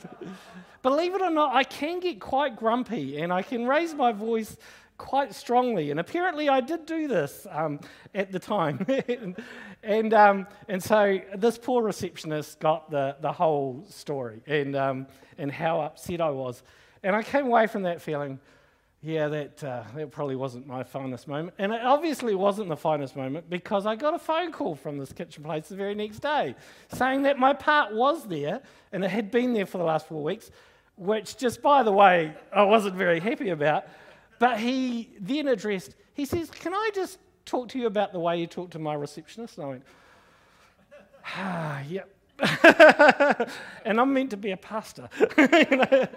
Believe 0.83 1.15
it 1.15 1.23
or 1.23 1.31
not, 1.31 1.55
I 1.55 1.65
can 1.65 1.99
get 1.99 2.21
quite 2.21 2.57
grumpy 2.57 3.21
and 3.21 3.33
I 3.33 3.43
can 3.43 3.67
raise 3.67 3.95
my 3.95 4.13
voice 4.13 4.57
quite 4.97 5.35
strongly. 5.35 5.91
And 5.91 5.99
apparently, 5.99 6.49
I 6.49 6.61
did 6.61 6.87
do 6.87 7.09
this 7.09 7.47
um, 7.51 7.81
at 8.15 8.31
the 8.31 8.39
time. 8.39 8.85
and, 9.09 9.37
and, 9.83 10.15
um, 10.15 10.47
and, 10.69 10.83
so 10.83 11.21
this 11.37 11.59
poor 11.59 11.83
receptionist 11.83 12.61
got 12.61 12.91
the, 12.91 13.17
the 13.21 13.33
whole 13.33 13.85
story 13.89 14.43
and, 14.47 14.77
um, 14.77 15.07
and 15.37 15.51
how 15.51 15.81
upset 15.81 16.21
I 16.21 16.31
was. 16.31 16.63
And 17.09 17.17
I 17.17 17.23
came 17.23 17.47
away 17.47 17.67
from 17.67 17.85
that 17.85 18.03
feeling, 18.03 18.39
yeah, 19.01 19.29
that, 19.29 19.65
uh, 19.65 19.83
that 19.95 20.11
probably 20.11 20.37
wasn't 20.37 20.67
my 20.67 20.83
finest 20.83 21.27
moment. 21.27 21.55
And 21.57 21.73
it 21.73 21.81
obviously 21.81 22.35
wasn't 22.35 22.69
the 22.69 22.77
finest 22.77 23.17
moment 23.17 23.49
because 23.49 23.87
I 23.87 23.97
got 23.97 24.13
a 24.13 24.19
phone 24.19 24.53
call 24.53 24.75
from 24.75 24.99
this 24.99 25.11
kitchen 25.15 25.43
place 25.43 25.69
the 25.69 25.75
very 25.75 25.95
next 25.95 26.19
day 26.19 26.55
saying 26.93 27.23
that 27.23 27.39
my 27.39 27.55
part 27.55 27.95
was 27.95 28.29
there 28.29 28.61
and 28.93 29.03
it 29.03 29.09
had 29.09 29.31
been 29.31 29.55
there 29.55 29.65
for 29.65 29.79
the 29.79 29.85
last 29.85 30.07
four 30.07 30.23
weeks. 30.23 30.51
which, 30.97 31.39
just 31.39 31.63
by 31.63 31.83
the 31.83 31.93
way, 31.93 32.35
I 32.53 32.65
wasn't 32.65 32.97
very 32.97 33.21
happy 33.21 33.49
about. 33.49 33.87
But 34.39 34.61
he 34.61 35.09
then 35.19 35.49
addressed, 35.49 35.97
he 36.13 36.27
says, 36.27 36.51
Can 36.51 36.75
I 36.75 36.91
just 36.95 37.19
talk 37.47 37.71
to 37.71 37.79
you 37.79 37.87
about 37.87 38.13
the 38.13 38.21
way 38.21 38.39
you 38.39 38.47
talk 38.47 38.69
to 38.73 38.79
my 38.79 38.93
receptionist? 38.93 39.57
And 39.57 39.65
I 39.65 39.69
went, 39.71 39.83
Ah, 41.25 41.81
yep. 41.89 42.18
and 43.85 44.01
I'm 44.01 44.13
meant 44.13 44.31
to 44.31 44.37
be 44.37 44.53
a 44.53 44.57
pastor. 44.57 45.09
you 45.39 45.77
know, 45.77 46.09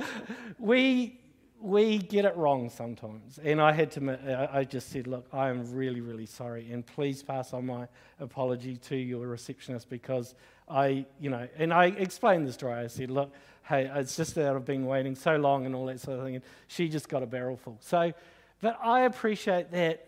we, 0.60 1.20
we 1.60 1.98
get 1.98 2.26
it 2.26 2.36
wrong 2.36 2.70
sometimes. 2.70 3.40
And 3.44 3.62
I 3.62 3.72
had 3.72 3.92
to, 3.92 4.50
I 4.54 4.64
just 4.64 4.90
said, 4.90 5.08
look, 5.08 5.28
I 5.34 5.50
am 5.50 5.74
really, 5.74 6.02
really 6.02 6.26
sorry. 6.26 6.72
And 6.72 6.86
please 6.86 7.24
pass 7.24 7.54
on 7.54 7.66
my 7.66 7.88
apology 8.20 8.78
to 8.78 8.96
your 8.96 9.28
receptionist 9.28 9.90
because 9.90 10.36
I, 10.68 11.06
you 11.20 11.30
know, 11.30 11.48
and 11.58 11.74
I 11.74 11.86
explained 11.86 12.48
the 12.48 12.54
story. 12.54 12.74
I 12.74 12.88
said, 12.88 13.12
look, 13.12 13.34
hey, 13.68 13.90
it's 13.96 14.16
just 14.16 14.36
that 14.36 14.56
I've 14.56 14.66
been 14.66 14.86
waiting 14.86 15.16
so 15.16 15.36
long 15.38 15.66
and 15.66 15.76
all 15.76 15.86
that 15.88 16.00
sort 16.00 16.20
of 16.20 16.26
thing. 16.26 16.36
And 16.36 16.44
she 16.68 16.90
just 16.90 17.10
got 17.10 17.24
a 17.24 17.28
barrel 17.28 17.58
full. 17.58 17.78
So, 17.82 18.14
but 18.62 18.80
I 18.84 19.02
appreciate 19.02 19.72
that 19.72 20.08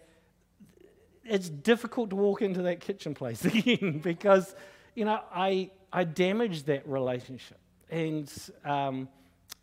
it's 1.25 1.50
difficult 1.50 2.10
to 2.10 2.15
walk 2.15 2.41
into 2.41 2.63
that 2.63 2.79
kitchen 2.79 3.13
place 3.13 3.46
again 3.46 4.00
because, 4.00 4.55
you 4.96 5.05
know, 5.05 5.20
I, 5.34 5.72
I 5.94 6.04
damaged 6.04 6.66
that 6.66 6.88
relationship 6.88 7.60
and, 7.90 8.32
um, 8.66 9.08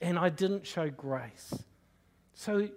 and 0.00 0.16
I 0.16 0.28
didn't 0.28 0.64
show 0.64 0.88
grace. 0.88 1.52
So, 2.34 2.68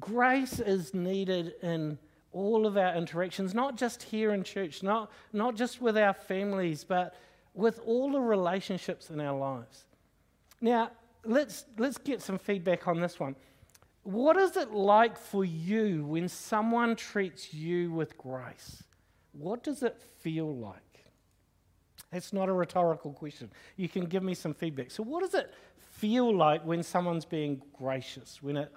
grace 0.00 0.58
is 0.58 0.92
needed 0.92 1.54
in 1.62 1.98
all 2.32 2.66
of 2.66 2.76
our 2.76 2.94
interactions, 2.96 3.54
not 3.54 3.76
just 3.76 4.02
here 4.02 4.34
in 4.34 4.42
church, 4.42 4.82
not, 4.82 5.10
not 5.32 5.54
just 5.54 5.80
with 5.80 5.96
our 5.96 6.12
families, 6.12 6.84
but 6.84 7.14
with 7.54 7.80
all 7.86 8.10
the 8.10 8.20
relationships 8.20 9.08
in 9.08 9.20
our 9.20 9.38
lives. 9.38 9.84
Now, 10.60 10.90
let's, 11.24 11.64
let's 11.78 11.96
get 11.96 12.20
some 12.20 12.38
feedback 12.38 12.88
on 12.88 13.00
this 13.00 13.18
one. 13.20 13.36
What 14.02 14.36
is 14.36 14.56
it 14.56 14.72
like 14.72 15.16
for 15.16 15.44
you 15.44 16.04
when 16.04 16.28
someone 16.28 16.96
treats 16.96 17.54
you 17.54 17.92
with 17.92 18.18
grace? 18.18 18.82
What 19.32 19.62
does 19.62 19.82
it 19.82 19.96
feel 20.20 20.54
like? 20.54 20.85
It's 22.12 22.32
not 22.32 22.48
a 22.48 22.52
rhetorical 22.52 23.12
question. 23.12 23.50
You 23.76 23.88
can 23.88 24.04
give 24.04 24.22
me 24.22 24.34
some 24.34 24.54
feedback. 24.54 24.90
So, 24.90 25.02
what 25.02 25.20
does 25.20 25.34
it 25.34 25.52
feel 25.78 26.34
like 26.34 26.64
when 26.64 26.82
someone's 26.82 27.24
being 27.24 27.62
gracious? 27.76 28.42
When 28.42 28.56
it 28.56 28.72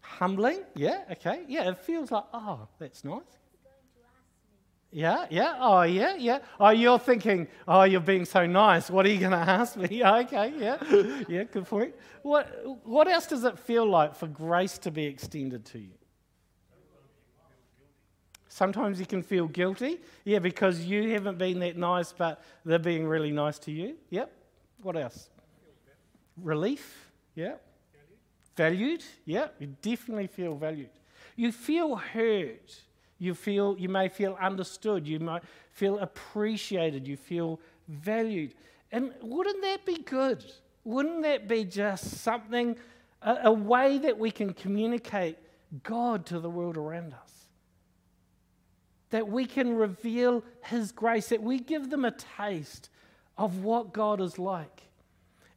humbling? 0.00 0.54
humbling? 0.54 0.66
Yeah, 0.74 1.02
okay. 1.12 1.44
Yeah, 1.48 1.70
it 1.70 1.78
feels 1.78 2.10
like, 2.10 2.24
oh, 2.32 2.68
that's 2.78 3.04
nice. 3.04 3.22
Yeah, 4.90 5.26
yeah, 5.28 5.56
oh, 5.60 5.82
yeah, 5.82 6.14
yeah. 6.16 6.38
Oh, 6.58 6.70
you're 6.70 6.98
thinking, 6.98 7.46
oh, 7.66 7.82
you're 7.82 8.00
being 8.00 8.24
so 8.24 8.46
nice. 8.46 8.88
What 8.88 9.04
are 9.04 9.10
you 9.10 9.18
going 9.18 9.32
to 9.32 9.36
ask 9.36 9.76
me? 9.76 10.02
Okay, 10.18 10.54
yeah, 10.58 10.78
yeah, 11.28 11.44
good 11.44 11.66
point. 11.66 11.94
What, 12.22 12.46
what 12.84 13.06
else 13.06 13.26
does 13.26 13.44
it 13.44 13.58
feel 13.58 13.84
like 13.84 14.14
for 14.14 14.26
grace 14.26 14.78
to 14.78 14.90
be 14.90 15.04
extended 15.04 15.66
to 15.66 15.78
you? 15.78 15.97
Sometimes 18.58 18.98
you 18.98 19.06
can 19.06 19.22
feel 19.22 19.46
guilty, 19.46 20.00
yeah, 20.24 20.40
because 20.40 20.80
you 20.80 21.12
haven't 21.12 21.38
been 21.38 21.60
that 21.60 21.76
nice, 21.76 22.10
but 22.10 22.42
they're 22.64 22.80
being 22.80 23.06
really 23.06 23.30
nice 23.30 23.56
to 23.60 23.70
you. 23.70 23.94
Yep. 24.10 24.32
What 24.82 24.96
else? 24.96 25.28
Relief, 26.42 27.08
Yep. 27.36 27.62
Valued, 28.56 29.04
Yep. 29.26 29.54
You 29.60 29.66
definitely 29.80 30.26
feel 30.26 30.56
valued. 30.56 30.90
You 31.36 31.52
feel 31.52 31.94
heard 31.94 32.58
you, 33.20 33.32
feel, 33.34 33.76
you 33.78 33.88
may 33.88 34.08
feel 34.08 34.36
understood. 34.40 35.06
You 35.06 35.20
might 35.20 35.44
feel 35.70 36.00
appreciated. 36.00 37.06
You 37.06 37.16
feel 37.16 37.60
valued. 37.86 38.54
And 38.90 39.12
wouldn't 39.22 39.62
that 39.62 39.86
be 39.86 39.98
good? 39.98 40.44
Wouldn't 40.82 41.22
that 41.22 41.46
be 41.46 41.62
just 41.62 42.22
something, 42.22 42.76
a, 43.22 43.38
a 43.44 43.52
way 43.52 43.98
that 43.98 44.18
we 44.18 44.32
can 44.32 44.52
communicate 44.52 45.38
God 45.84 46.26
to 46.26 46.40
the 46.40 46.50
world 46.50 46.76
around 46.76 47.14
us? 47.14 47.27
That 49.10 49.28
we 49.28 49.46
can 49.46 49.74
reveal 49.74 50.44
His 50.64 50.92
grace, 50.92 51.28
that 51.28 51.42
we 51.42 51.60
give 51.60 51.90
them 51.90 52.04
a 52.04 52.10
taste 52.10 52.90
of 53.36 53.64
what 53.64 53.92
God 53.92 54.20
is 54.20 54.38
like. 54.38 54.82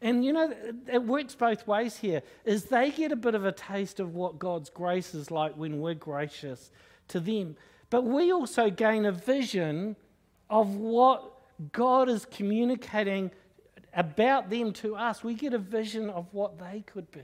And 0.02 0.26
you 0.26 0.34
know, 0.34 0.54
it 0.92 1.04
works 1.04 1.36
both 1.36 1.68
ways 1.68 1.98
here, 1.98 2.24
is 2.44 2.66
they 2.66 2.90
get 2.90 3.12
a 3.12 3.16
bit 3.16 3.36
of 3.36 3.46
a 3.46 3.52
taste 3.52 4.00
of 4.00 4.16
what 4.16 4.40
God's 4.40 4.70
grace 4.70 5.14
is 5.14 5.30
like 5.30 5.56
when 5.56 5.80
we're 5.80 5.94
gracious 5.94 6.72
to 7.10 7.20
them. 7.20 7.56
But 7.90 8.04
we 8.04 8.32
also 8.32 8.70
gain 8.70 9.06
a 9.06 9.12
vision 9.12 9.96
of 10.50 10.76
what 10.76 11.34
God 11.72 12.10
is 12.10 12.26
communicating 12.26 13.32
about 13.94 14.50
them 14.50 14.74
to 14.74 14.96
us. 14.96 15.24
We 15.24 15.36
get 15.36 15.54
a 15.54 15.60
vision 15.60 16.10
of 16.10 16.28
what 16.32 16.58
they 16.58 16.84
could 16.88 17.12
be. 17.12 17.22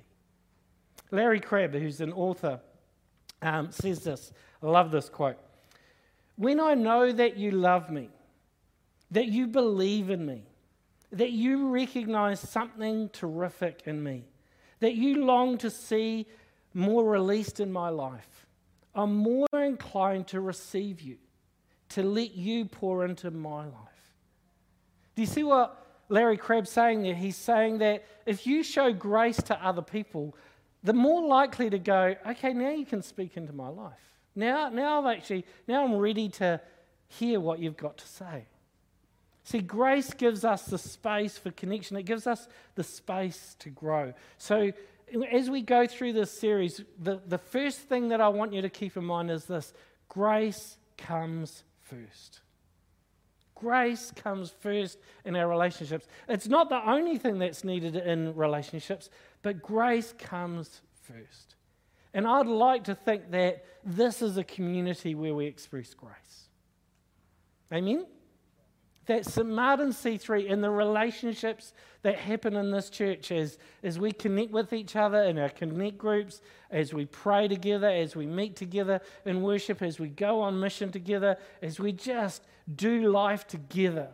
Larry 1.09 1.39
Crabb, 1.39 1.73
who's 1.73 2.01
an 2.01 2.13
author, 2.13 2.59
um, 3.41 3.71
says 3.71 4.03
this. 4.03 4.31
I 4.61 4.67
love 4.67 4.91
this 4.91 5.09
quote. 5.09 5.37
When 6.37 6.59
I 6.59 6.75
know 6.75 7.11
that 7.11 7.37
you 7.37 7.51
love 7.51 7.89
me, 7.89 8.09
that 9.11 9.27
you 9.27 9.47
believe 9.47 10.09
in 10.09 10.25
me, 10.25 10.43
that 11.11 11.31
you 11.31 11.69
recognize 11.69 12.39
something 12.39 13.09
terrific 13.09 13.81
in 13.85 14.03
me, 14.03 14.25
that 14.79 14.95
you 14.95 15.25
long 15.25 15.57
to 15.59 15.69
see 15.69 16.27
more 16.73 17.03
released 17.03 17.59
in 17.59 17.71
my 17.71 17.89
life, 17.89 18.45
I'm 18.93 19.15
more 19.15 19.47
inclined 19.53 20.27
to 20.27 20.41
receive 20.41 21.01
you, 21.01 21.17
to 21.89 22.03
let 22.03 22.35
you 22.35 22.65
pour 22.65 23.05
into 23.05 23.31
my 23.31 23.65
life. 23.65 24.15
Do 25.15 25.21
you 25.23 25.27
see 25.27 25.43
what 25.43 25.85
Larry 26.09 26.37
Crabb's 26.37 26.69
saying 26.69 27.01
there? 27.01 27.15
He's 27.15 27.35
saying 27.35 27.79
that 27.79 28.05
if 28.27 28.45
you 28.45 28.61
show 28.61 28.93
grace 28.93 29.37
to 29.37 29.65
other 29.65 29.81
people, 29.81 30.35
they're 30.83 30.93
more 30.93 31.27
likely 31.27 31.69
to 31.71 31.79
go, 31.79 32.15
okay, 32.27 32.53
now 32.53 32.69
you 32.69 32.85
can 32.85 33.01
speak 33.01 33.37
into 33.37 33.53
my 33.53 33.69
life. 33.69 34.06
Now, 34.37 34.69
now 34.69 35.01
I've 35.01 35.17
actually, 35.17 35.45
now 35.67 35.83
I'm 35.83 35.95
ready 35.95 36.29
to 36.29 36.61
hear 37.07 37.39
what 37.39 37.57
you've 37.57 37.75
got 37.75 37.97
to 37.97 38.07
say. 38.07 38.45
See, 39.43 39.59
grace 39.59 40.13
gives 40.13 40.45
us 40.45 40.65
the 40.65 40.77
space 40.77 41.39
for 41.39 41.49
connection. 41.49 41.97
It 41.97 42.03
gives 42.03 42.27
us 42.27 42.47
the 42.75 42.83
space 42.83 43.55
to 43.59 43.69
grow. 43.69 44.13
So 44.37 44.71
as 45.31 45.49
we 45.49 45.63
go 45.63 45.87
through 45.87 46.13
this 46.13 46.29
series, 46.29 46.81
the, 46.99 47.19
the 47.25 47.39
first 47.39 47.79
thing 47.79 48.09
that 48.09 48.21
I 48.21 48.27
want 48.29 48.53
you 48.53 48.61
to 48.61 48.69
keep 48.69 48.95
in 48.95 49.05
mind 49.05 49.31
is 49.31 49.45
this 49.45 49.73
grace 50.07 50.77
comes 50.99 51.63
first. 51.81 52.41
Grace 53.55 54.11
comes 54.15 54.51
first 54.59 54.99
in 55.25 55.35
our 55.35 55.47
relationships. 55.47 56.07
It's 56.29 56.47
not 56.47 56.69
the 56.69 56.87
only 56.87 57.17
thing 57.17 57.39
that's 57.39 57.63
needed 57.63 57.95
in 57.95 58.35
relationships, 58.35 59.09
but 59.41 59.63
grace 59.63 60.13
comes 60.19 60.81
first. 61.01 61.55
And 62.17 62.25
I'd 62.25 62.47
like 62.47 62.85
to 62.85 62.95
think 62.95 63.29
that 63.29 63.63
this 63.85 64.23
is 64.23 64.37
a 64.37 64.43
community 64.43 65.13
where 65.13 65.35
we 65.35 65.45
express 65.45 65.93
grace. 65.93 66.49
Amen? 67.71 68.07
that 69.07 69.25
St. 69.25 69.47
Martin 69.47 69.89
C3 69.89 70.51
and 70.51 70.63
the 70.63 70.69
relationships 70.69 71.73
that 72.01 72.17
happen 72.17 72.55
in 72.55 72.71
this 72.71 72.89
church 72.89 73.31
as, 73.31 73.57
as 73.81 73.97
we 73.97 74.11
connect 74.11 74.51
with 74.51 74.73
each 74.73 74.95
other 74.95 75.23
in 75.23 75.37
our 75.39 75.49
connect 75.49 75.97
groups, 75.97 76.41
as 76.69 76.93
we 76.93 77.05
pray 77.05 77.47
together, 77.47 77.87
as 77.87 78.15
we 78.15 78.25
meet 78.25 78.55
together 78.55 78.99
in 79.25 79.41
worship, 79.41 79.81
as 79.81 79.99
we 79.99 80.09
go 80.09 80.41
on 80.41 80.59
mission 80.59 80.91
together, 80.91 81.37
as 81.61 81.79
we 81.79 81.91
just 81.91 82.43
do 82.75 83.09
life 83.09 83.47
together, 83.47 84.09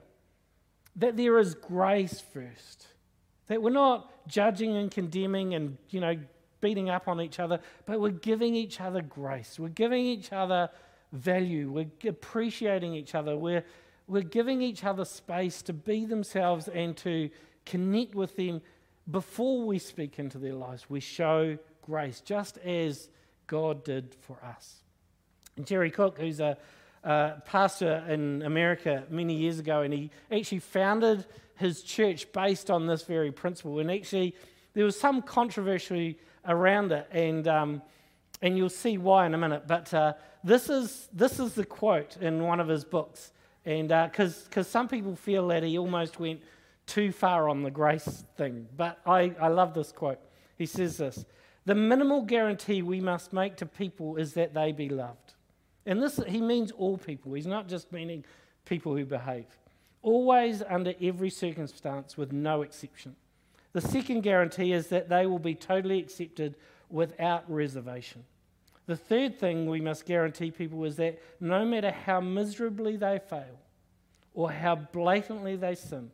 that 0.95 1.17
there 1.17 1.39
is 1.39 1.55
grace 1.55 2.21
first. 2.21 2.87
That 3.47 3.61
we're 3.61 3.71
not 3.71 4.27
judging 4.27 4.77
and 4.77 4.91
condemning 4.91 5.55
and, 5.55 5.77
you 5.89 6.01
know, 6.01 6.17
beating 6.63 6.89
up 6.89 7.07
on 7.07 7.19
each 7.19 7.39
other, 7.39 7.59
but 7.85 7.99
we're 7.99 8.09
giving 8.31 8.55
each 8.55 8.79
other 8.79 9.01
grace. 9.01 9.59
We're 9.59 9.67
giving 9.83 10.05
each 10.05 10.31
other 10.31 10.69
value. 11.11 11.69
We're 11.69 12.09
appreciating 12.09 12.95
each 12.95 13.13
other. 13.13 13.37
We're 13.37 13.65
we're 14.07 14.21
giving 14.21 14.61
each 14.61 14.83
other 14.83 15.05
space 15.05 15.61
to 15.63 15.73
be 15.73 16.05
themselves 16.05 16.67
and 16.67 16.95
to 16.97 17.29
connect 17.65 18.15
with 18.15 18.35
them 18.35 18.61
before 19.09 19.65
we 19.65 19.79
speak 19.79 20.19
into 20.19 20.37
their 20.37 20.53
lives. 20.53 20.89
We 20.89 20.99
show 20.99 21.57
grace, 21.81 22.21
just 22.21 22.57
as 22.59 23.09
God 23.47 23.83
did 23.83 24.15
for 24.19 24.37
us. 24.43 24.83
And 25.55 25.65
Jerry 25.65 25.91
Cook, 25.91 26.19
who's 26.19 26.39
a, 26.39 26.57
a 27.03 27.41
pastor 27.45 28.03
in 28.09 28.41
America 28.41 29.03
many 29.09 29.35
years 29.35 29.59
ago, 29.59 29.81
and 29.81 29.93
he 29.93 30.11
actually 30.31 30.59
founded 30.59 31.25
his 31.55 31.81
church 31.81 32.31
based 32.33 32.69
on 32.69 32.87
this 32.87 33.03
very 33.03 33.31
principle. 33.31 33.79
And 33.79 33.89
actually, 33.91 34.35
there 34.73 34.85
was 34.85 34.99
some 34.99 35.21
controversy 35.21 36.17
around 36.45 36.91
it, 36.91 37.07
and 37.11 37.47
um, 37.47 37.81
and 38.41 38.57
you'll 38.57 38.69
see 38.69 38.97
why 38.97 39.25
in 39.25 39.33
a 39.33 39.37
minute. 39.37 39.63
But 39.67 39.93
uh, 39.93 40.13
this 40.43 40.69
is 40.69 41.09
this 41.13 41.39
is 41.39 41.53
the 41.53 41.65
quote 41.65 42.17
in 42.17 42.43
one 42.43 42.59
of 42.59 42.67
his 42.67 42.83
books. 42.83 43.31
And 43.65 43.87
because 43.87 44.49
uh, 44.55 44.63
some 44.63 44.87
people 44.87 45.15
feel 45.15 45.47
that 45.47 45.63
he 45.63 45.77
almost 45.77 46.19
went 46.19 46.41
too 46.85 47.11
far 47.11 47.49
on 47.49 47.63
the 47.63 47.71
grace 47.71 48.25
thing. 48.35 48.67
But 48.75 48.99
I, 49.05 49.33
I 49.39 49.47
love 49.47 49.73
this 49.73 49.91
quote. 49.91 50.19
He 50.57 50.65
says 50.65 50.97
this 50.97 51.25
The 51.65 51.75
minimal 51.75 52.23
guarantee 52.23 52.81
we 52.81 52.99
must 52.99 53.33
make 53.33 53.55
to 53.57 53.65
people 53.65 54.17
is 54.17 54.33
that 54.33 54.53
they 54.53 54.71
be 54.71 54.89
loved. 54.89 55.33
And 55.85 56.01
this, 56.01 56.19
he 56.27 56.41
means 56.41 56.71
all 56.71 56.97
people. 56.97 57.33
He's 57.33 57.47
not 57.47 57.67
just 57.67 57.91
meaning 57.91 58.23
people 58.65 58.95
who 58.95 59.05
behave. 59.05 59.45
Always, 60.01 60.61
under 60.61 60.93
every 61.01 61.29
circumstance, 61.29 62.17
with 62.17 62.33
no 62.33 62.61
exception. 62.61 63.15
The 63.73 63.81
second 63.81 64.21
guarantee 64.21 64.71
is 64.71 64.87
that 64.87 65.09
they 65.09 65.25
will 65.25 65.39
be 65.39 65.55
totally 65.55 65.99
accepted 65.99 66.55
without 66.89 67.49
reservation. 67.51 68.23
The 68.85 68.95
third 68.95 69.39
thing 69.39 69.65
we 69.65 69.81
must 69.81 70.05
guarantee 70.05 70.51
people 70.51 70.83
is 70.83 70.95
that 70.97 71.19
no 71.39 71.65
matter 71.65 71.91
how 71.91 72.19
miserably 72.19 72.97
they 72.97 73.19
fail 73.19 73.59
or 74.33 74.51
how 74.51 74.75
blatantly 74.75 75.55
they 75.55 75.75
sin, 75.75 76.11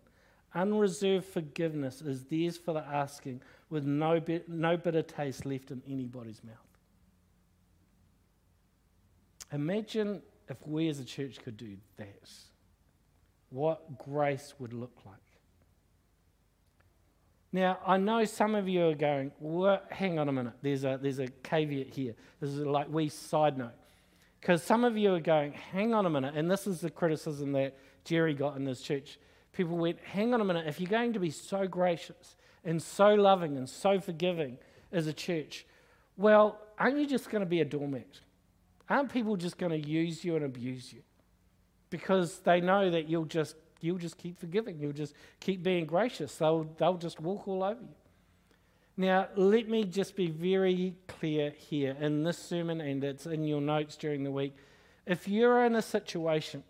unreserved 0.54 1.26
forgiveness 1.26 2.02
is 2.02 2.26
theirs 2.26 2.58
for 2.58 2.74
the 2.74 2.86
asking 2.86 3.42
with 3.70 3.86
no, 3.86 4.20
bit, 4.20 4.48
no 4.50 4.78
bitter 4.78 5.02
taste 5.02 5.46
left 5.46 5.72
in 5.72 5.82
anybody's 5.88 6.44
mouth. 6.44 6.56
Imagine 9.52 10.22
if 10.48 10.58
we 10.66 10.88
as 10.90 11.00
a 11.00 11.06
church 11.06 11.40
could 11.44 11.58
do 11.58 11.76
that, 11.98 12.30
what 13.50 13.98
grace 13.98 14.54
would 14.60 14.74
look 14.74 14.98
like. 15.06 15.16
Now, 17.52 17.80
I 17.86 17.98
know 17.98 18.26
some 18.26 18.54
of 18.54 18.70
you 18.70 18.90
are 18.90 18.96
going, 18.96 19.32
well, 19.40 19.82
hang 19.90 20.20
on 20.20 20.30
a 20.30 20.32
minute, 20.32 20.54
there's 20.62 20.84
a, 20.84 21.00
there's 21.02 21.20
a 21.20 21.28
caveat 21.28 21.88
here. 21.88 22.14
This 22.40 22.52
is 22.52 22.60
like 22.60 22.88
we 22.90 23.10
side 23.10 23.58
note. 23.58 23.72
Because 24.40 24.64
some 24.64 24.84
of 24.84 24.96
you 24.98 25.14
are 25.16 25.20
going, 25.20 25.54
hang 25.54 25.94
on 25.94 26.06
a 26.06 26.10
minute, 26.10 26.36
and 26.36 26.50
this 26.50 26.68
is 26.68 26.80
the 26.80 26.90
criticism 26.90 27.52
that 27.54 27.76
Jerry 28.06 28.34
got 28.34 28.56
in 28.56 28.64
this 28.64 28.82
church. 28.82 29.20
People 29.52 29.78
went, 29.78 30.00
hang 30.04 30.34
on 30.34 30.42
a 30.42 30.46
minute, 30.46 30.68
if 30.68 30.80
you're 30.80 30.90
going 30.90 31.14
to 31.14 31.20
be 31.20 31.32
so 31.32 31.68
gracious 31.68 32.36
and 32.64 32.82
so 32.82 33.16
loving 33.16 33.58
and 33.58 33.68
so 33.68 34.00
forgiving 34.00 34.58
as 34.92 35.08
a 35.08 35.14
church, 35.14 35.66
well, 36.18 36.60
aren't 36.78 36.98
you 36.98 37.08
just 37.08 37.30
going 37.30 37.42
to 37.42 37.50
be 37.50 37.62
a 37.62 37.66
doormat? 37.66 38.20
Aren't 38.90 39.12
people 39.12 39.36
just 39.36 39.58
going 39.58 39.72
to 39.72 39.90
use 39.90 40.24
you 40.24 40.36
and 40.36 40.46
abuse 40.46 40.94
you? 40.94 41.02
Because 41.90 42.40
they 42.40 42.62
know 42.62 42.90
that 42.92 43.10
you'll 43.10 43.26
just 43.26 43.56
you'll 43.82 43.98
just 43.98 44.18
keep 44.18 44.40
forgiving. 44.40 44.80
You'll 44.80 44.92
just 44.94 45.14
keep 45.40 45.64
being 45.64 45.86
gracious. 45.86 46.36
They'll, 46.36 46.66
they'll 46.78 46.98
just 46.98 47.20
walk 47.20 47.48
all 47.48 47.64
over 47.64 47.82
you. 47.82 47.96
Now, 48.98 49.28
let 49.36 49.70
me 49.70 49.86
just 49.86 50.16
be 50.16 50.28
very 50.28 50.96
clear 51.08 51.52
here 51.52 51.96
in 52.02 52.24
this 52.24 52.38
sermon, 52.38 52.82
and 52.82 53.02
it's 53.04 53.26
in 53.26 53.46
your 53.46 53.62
notes 53.62 53.96
during 53.96 54.24
the 54.24 54.32
week. 54.32 54.56
If 55.06 55.28
you're 55.28 55.66
in 55.66 55.76
a 55.76 55.82
situation 55.82 56.64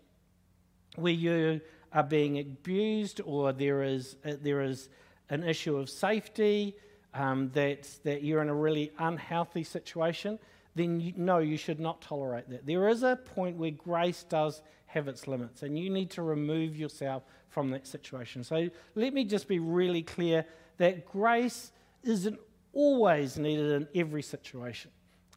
where 0.94 1.12
you 1.12 1.60
are 1.92 2.04
being 2.04 2.38
abused 2.38 3.20
or 3.24 3.52
there 3.52 3.82
is, 3.82 4.16
uh, 4.24 4.34
there 4.40 4.62
is 4.62 4.88
an 5.28 5.42
issue 5.42 5.76
of 5.76 5.90
safety, 5.90 6.76
um, 7.14 7.50
that, 7.54 7.88
that 8.04 8.22
you're 8.22 8.42
in 8.42 8.48
a 8.48 8.54
really 8.54 8.92
unhealthy 8.98 9.64
situation, 9.64 10.38
then 10.74 11.00
you, 11.00 11.12
no, 11.16 11.38
you 11.38 11.56
should 11.56 11.80
not 11.80 12.00
tolerate 12.00 12.48
that. 12.50 12.66
There 12.66 12.88
is 12.88 13.02
a 13.02 13.16
point 13.16 13.56
where 13.56 13.70
grace 13.70 14.24
does 14.28 14.62
have 14.90 15.06
its 15.06 15.28
limits, 15.28 15.62
and 15.62 15.78
you 15.78 15.88
need 15.88 16.10
to 16.10 16.22
remove 16.22 16.76
yourself 16.76 17.22
from 17.48 17.70
that 17.70 17.86
situation. 17.86 18.42
So 18.42 18.68
let 18.94 19.14
me 19.14 19.24
just 19.24 19.46
be 19.46 19.58
really 19.58 20.02
clear 20.02 20.44
that 20.78 21.06
grace 21.06 21.70
isn't 22.02 22.38
always 22.72 23.38
needed 23.38 23.72
in 23.72 23.88
every 23.94 24.22
situation. 24.22 24.90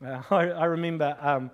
Uh, 0.03 0.21
I, 0.31 0.49
I, 0.49 0.65
remember 0.65 1.15
um, 1.19 1.51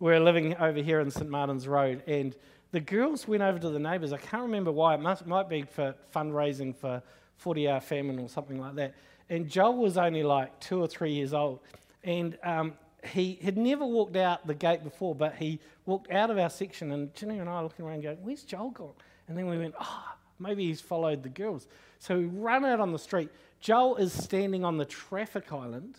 we 0.00 0.10
were 0.10 0.20
living 0.20 0.56
over 0.56 0.80
here 0.80 1.00
in 1.00 1.10
St 1.10 1.28
Martin's 1.28 1.68
Road, 1.68 2.02
and 2.08 2.34
the 2.72 2.80
girls 2.80 3.28
went 3.28 3.42
over 3.42 3.60
to 3.60 3.70
the 3.70 3.78
neighbours. 3.78 4.12
I 4.12 4.18
can't 4.18 4.42
remember 4.42 4.72
why. 4.72 4.94
It 4.94 5.00
must, 5.00 5.24
might 5.26 5.48
be 5.48 5.62
for 5.62 5.94
fundraising 6.14 6.74
for 6.74 7.00
40 7.36 7.68
Hour 7.68 7.80
Famine 7.80 8.18
or 8.18 8.28
something 8.28 8.60
like 8.60 8.74
that. 8.74 8.94
And 9.28 9.48
Joel 9.48 9.76
was 9.76 9.96
only 9.96 10.24
like 10.24 10.58
two 10.58 10.80
or 10.80 10.88
three 10.88 11.12
years 11.12 11.32
old. 11.32 11.60
And 12.02 12.36
um, 12.42 12.74
he 13.04 13.38
had 13.42 13.56
never 13.56 13.84
walked 13.84 14.16
out 14.16 14.46
the 14.46 14.54
gate 14.54 14.82
before, 14.82 15.14
but 15.14 15.36
he 15.36 15.60
walked 15.84 16.10
out 16.10 16.30
of 16.30 16.38
our 16.38 16.50
section, 16.50 16.92
and 16.92 17.14
Ginny 17.14 17.38
and 17.38 17.48
I 17.48 17.54
are 17.54 17.62
looking 17.62 17.84
around 17.84 18.02
going, 18.02 18.18
Where's 18.22 18.42
Joel 18.42 18.70
gone? 18.70 18.94
And 19.28 19.36
then 19.36 19.46
we 19.46 19.58
went, 19.58 19.74
Oh, 19.80 20.04
maybe 20.38 20.66
he's 20.66 20.80
followed 20.80 21.22
the 21.22 21.28
girls. 21.28 21.66
So 21.98 22.18
we 22.18 22.24
run 22.26 22.64
out 22.64 22.80
on 22.80 22.92
the 22.92 22.98
street. 22.98 23.30
Joel 23.60 23.96
is 23.96 24.12
standing 24.12 24.64
on 24.64 24.76
the 24.76 24.84
traffic 24.84 25.52
island. 25.52 25.98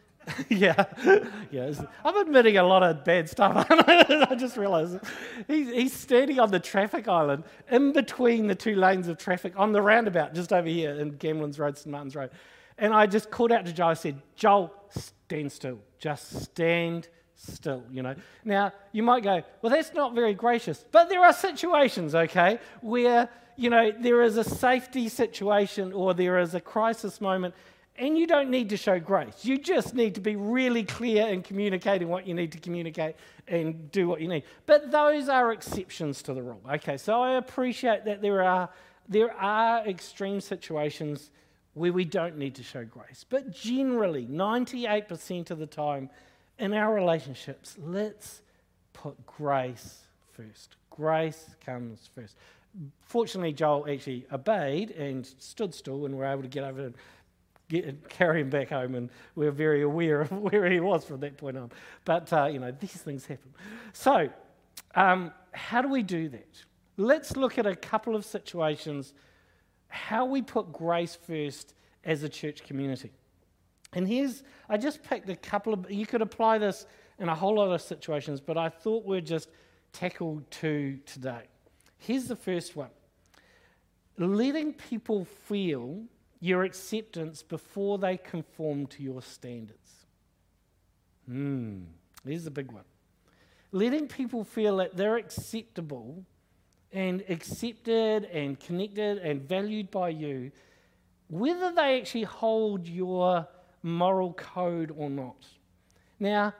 yeah, 0.48 0.84
yeah. 1.50 1.72
I'm 2.04 2.16
admitting 2.16 2.56
a 2.56 2.62
lot 2.62 2.82
of 2.82 3.04
bad 3.04 3.28
stuff. 3.28 3.66
I 3.70 4.36
just 4.38 4.56
realised 4.56 4.98
he's, 5.48 5.68
he's 5.68 5.92
standing 5.92 6.38
on 6.38 6.50
the 6.50 6.60
traffic 6.60 7.08
island 7.08 7.44
in 7.70 7.92
between 7.92 8.46
the 8.46 8.54
two 8.54 8.76
lanes 8.76 9.08
of 9.08 9.18
traffic 9.18 9.54
on 9.56 9.72
the 9.72 9.82
roundabout 9.82 10.34
just 10.34 10.52
over 10.52 10.68
here 10.68 10.92
in 10.92 11.16
Gamblins 11.16 11.58
Road, 11.58 11.76
St 11.76 11.90
Martin's 11.90 12.14
Road. 12.14 12.30
And 12.78 12.94
I 12.94 13.06
just 13.06 13.30
called 13.30 13.52
out 13.52 13.66
to 13.66 13.72
Joel. 13.72 13.88
I 13.88 13.94
said, 13.94 14.22
Joel, 14.36 14.72
stand 14.90 15.50
still. 15.50 15.80
Just 16.02 16.42
stand 16.42 17.06
still, 17.36 17.84
you 17.88 18.02
know. 18.02 18.16
Now, 18.44 18.72
you 18.90 19.04
might 19.04 19.22
go, 19.22 19.40
well, 19.62 19.70
that's 19.70 19.94
not 19.94 20.16
very 20.16 20.34
gracious. 20.34 20.84
But 20.90 21.08
there 21.08 21.22
are 21.24 21.32
situations, 21.32 22.16
okay, 22.16 22.58
where, 22.80 23.28
you 23.54 23.70
know, 23.70 23.92
there 23.92 24.22
is 24.22 24.36
a 24.36 24.42
safety 24.42 25.08
situation 25.08 25.92
or 25.92 26.12
there 26.12 26.40
is 26.40 26.56
a 26.56 26.60
crisis 26.60 27.20
moment 27.20 27.54
and 27.96 28.18
you 28.18 28.26
don't 28.26 28.50
need 28.50 28.70
to 28.70 28.76
show 28.76 28.98
grace. 28.98 29.44
You 29.44 29.58
just 29.58 29.94
need 29.94 30.16
to 30.16 30.20
be 30.20 30.34
really 30.34 30.82
clear 30.82 31.28
in 31.28 31.40
communicating 31.40 32.08
what 32.08 32.26
you 32.26 32.34
need 32.34 32.50
to 32.50 32.58
communicate 32.58 33.14
and 33.46 33.92
do 33.92 34.08
what 34.08 34.20
you 34.20 34.26
need. 34.26 34.42
But 34.66 34.90
those 34.90 35.28
are 35.28 35.52
exceptions 35.52 36.20
to 36.22 36.34
the 36.34 36.42
rule. 36.42 36.62
Okay, 36.68 36.96
so 36.96 37.22
I 37.22 37.36
appreciate 37.36 38.04
that 38.06 38.20
there 38.20 38.42
are 38.42 38.70
there 39.08 39.32
are 39.34 39.86
extreme 39.86 40.40
situations 40.40 41.30
where 41.74 41.92
we 41.92 42.04
don't 42.04 42.36
need 42.36 42.54
to 42.56 42.62
show 42.62 42.84
grace. 42.84 43.24
But 43.28 43.50
generally, 43.50 44.26
98% 44.26 45.50
of 45.50 45.58
the 45.58 45.66
time 45.66 46.10
in 46.58 46.74
our 46.74 46.94
relationships, 46.94 47.76
let's 47.80 48.42
put 48.92 49.26
grace 49.26 50.02
first. 50.32 50.76
Grace 50.90 51.50
comes 51.64 52.10
first. 52.14 52.36
Fortunately, 53.02 53.52
Joel 53.52 53.86
actually 53.90 54.26
obeyed 54.32 54.90
and 54.92 55.26
stood 55.38 55.74
still, 55.74 56.04
and 56.06 56.16
we're 56.16 56.26
able 56.26 56.42
to 56.42 56.48
get 56.48 56.64
over 56.64 56.86
and 56.86 56.94
get, 57.68 58.08
carry 58.08 58.40
him 58.42 58.50
back 58.50 58.68
home, 58.68 58.94
and 58.94 59.10
we're 59.34 59.50
very 59.50 59.82
aware 59.82 60.22
of 60.22 60.32
where 60.52 60.70
he 60.70 60.80
was 60.80 61.04
from 61.04 61.20
that 61.20 61.36
point 61.38 61.56
on. 61.56 61.70
But, 62.04 62.32
uh, 62.32 62.46
you 62.46 62.58
know, 62.58 62.72
these 62.78 62.92
things 62.92 63.26
happen. 63.26 63.52
So, 63.92 64.28
um, 64.94 65.32
how 65.52 65.82
do 65.82 65.88
we 65.88 66.02
do 66.02 66.28
that? 66.28 66.64
Let's 66.98 67.36
look 67.36 67.58
at 67.58 67.66
a 67.66 67.74
couple 67.74 68.14
of 68.14 68.24
situations 68.24 69.14
how 69.92 70.24
we 70.24 70.40
put 70.40 70.72
grace 70.72 71.14
first 71.14 71.74
as 72.02 72.22
a 72.22 72.28
church 72.28 72.64
community. 72.64 73.12
And 73.92 74.08
here's, 74.08 74.42
I 74.68 74.78
just 74.78 75.02
picked 75.02 75.28
a 75.28 75.36
couple 75.36 75.74
of, 75.74 75.90
you 75.90 76.06
could 76.06 76.22
apply 76.22 76.58
this 76.58 76.86
in 77.18 77.28
a 77.28 77.34
whole 77.34 77.56
lot 77.56 77.70
of 77.70 77.82
situations, 77.82 78.40
but 78.40 78.56
I 78.56 78.70
thought 78.70 79.04
we'd 79.04 79.26
just 79.26 79.50
tackle 79.92 80.42
two 80.50 80.98
today. 81.04 81.42
Here's 81.98 82.24
the 82.24 82.36
first 82.36 82.74
one 82.74 82.88
letting 84.18 84.72
people 84.72 85.24
feel 85.24 86.04
your 86.40 86.64
acceptance 86.64 87.42
before 87.42 87.98
they 87.98 88.16
conform 88.16 88.86
to 88.86 89.02
your 89.02 89.20
standards. 89.20 90.06
Hmm, 91.26 91.82
here's 92.24 92.44
the 92.44 92.50
big 92.50 92.72
one. 92.72 92.84
Letting 93.72 94.08
people 94.08 94.42
feel 94.42 94.78
that 94.78 94.96
they're 94.96 95.16
acceptable 95.16 96.24
and 96.92 97.24
accepted 97.28 98.24
and 98.24 98.58
connected 98.60 99.18
and 99.18 99.42
valued 99.48 99.90
by 99.90 100.10
you, 100.10 100.50
whether 101.28 101.72
they 101.72 102.00
actually 102.00 102.24
hold 102.24 102.86
your 102.86 103.46
moral 103.82 104.32
code 104.34 104.92
or 104.96 105.08
not. 105.08 105.46
Now, 106.20 106.54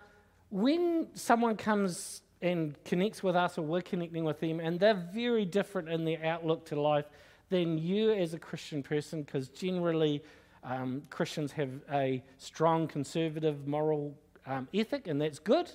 when 0.50 1.08
someone 1.14 1.56
comes 1.56 2.22
and 2.40 2.74
connects 2.84 3.22
with 3.22 3.36
us 3.36 3.58
or 3.58 3.62
we're 3.62 3.82
connecting 3.82 4.24
with 4.24 4.40
them 4.40 4.58
and 4.58 4.80
they're 4.80 5.06
very 5.14 5.44
different 5.44 5.88
in 5.88 6.04
their 6.04 6.24
outlook 6.24 6.64
to 6.66 6.80
life 6.80 7.06
than 7.48 7.78
you 7.78 8.12
as 8.12 8.34
a 8.34 8.38
Christian 8.38 8.82
person, 8.82 9.22
because 9.22 9.48
generally 9.48 10.22
um, 10.64 11.02
Christians 11.10 11.52
have 11.52 11.70
a 11.92 12.22
strong 12.38 12.88
conservative 12.88 13.66
moral 13.66 14.14
um, 14.46 14.66
ethic, 14.74 15.06
and 15.06 15.20
that's 15.20 15.38
good, 15.38 15.70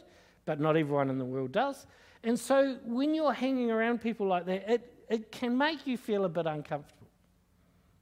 but 0.45 0.59
not 0.59 0.75
everyone 0.75 1.09
in 1.09 1.17
the 1.17 1.25
world 1.25 1.51
does. 1.51 1.85
And 2.27 2.37
so 2.37 2.77
when 2.83 3.15
you're 3.15 3.31
hanging 3.31 3.71
around 3.71 4.01
people 4.01 4.27
like 4.27 4.45
that, 4.47 4.69
it, 4.69 4.93
it 5.09 5.31
can 5.31 5.57
make 5.57 5.87
you 5.87 5.97
feel 5.97 6.25
a 6.25 6.29
bit 6.29 6.45
uncomfortable. 6.45 7.07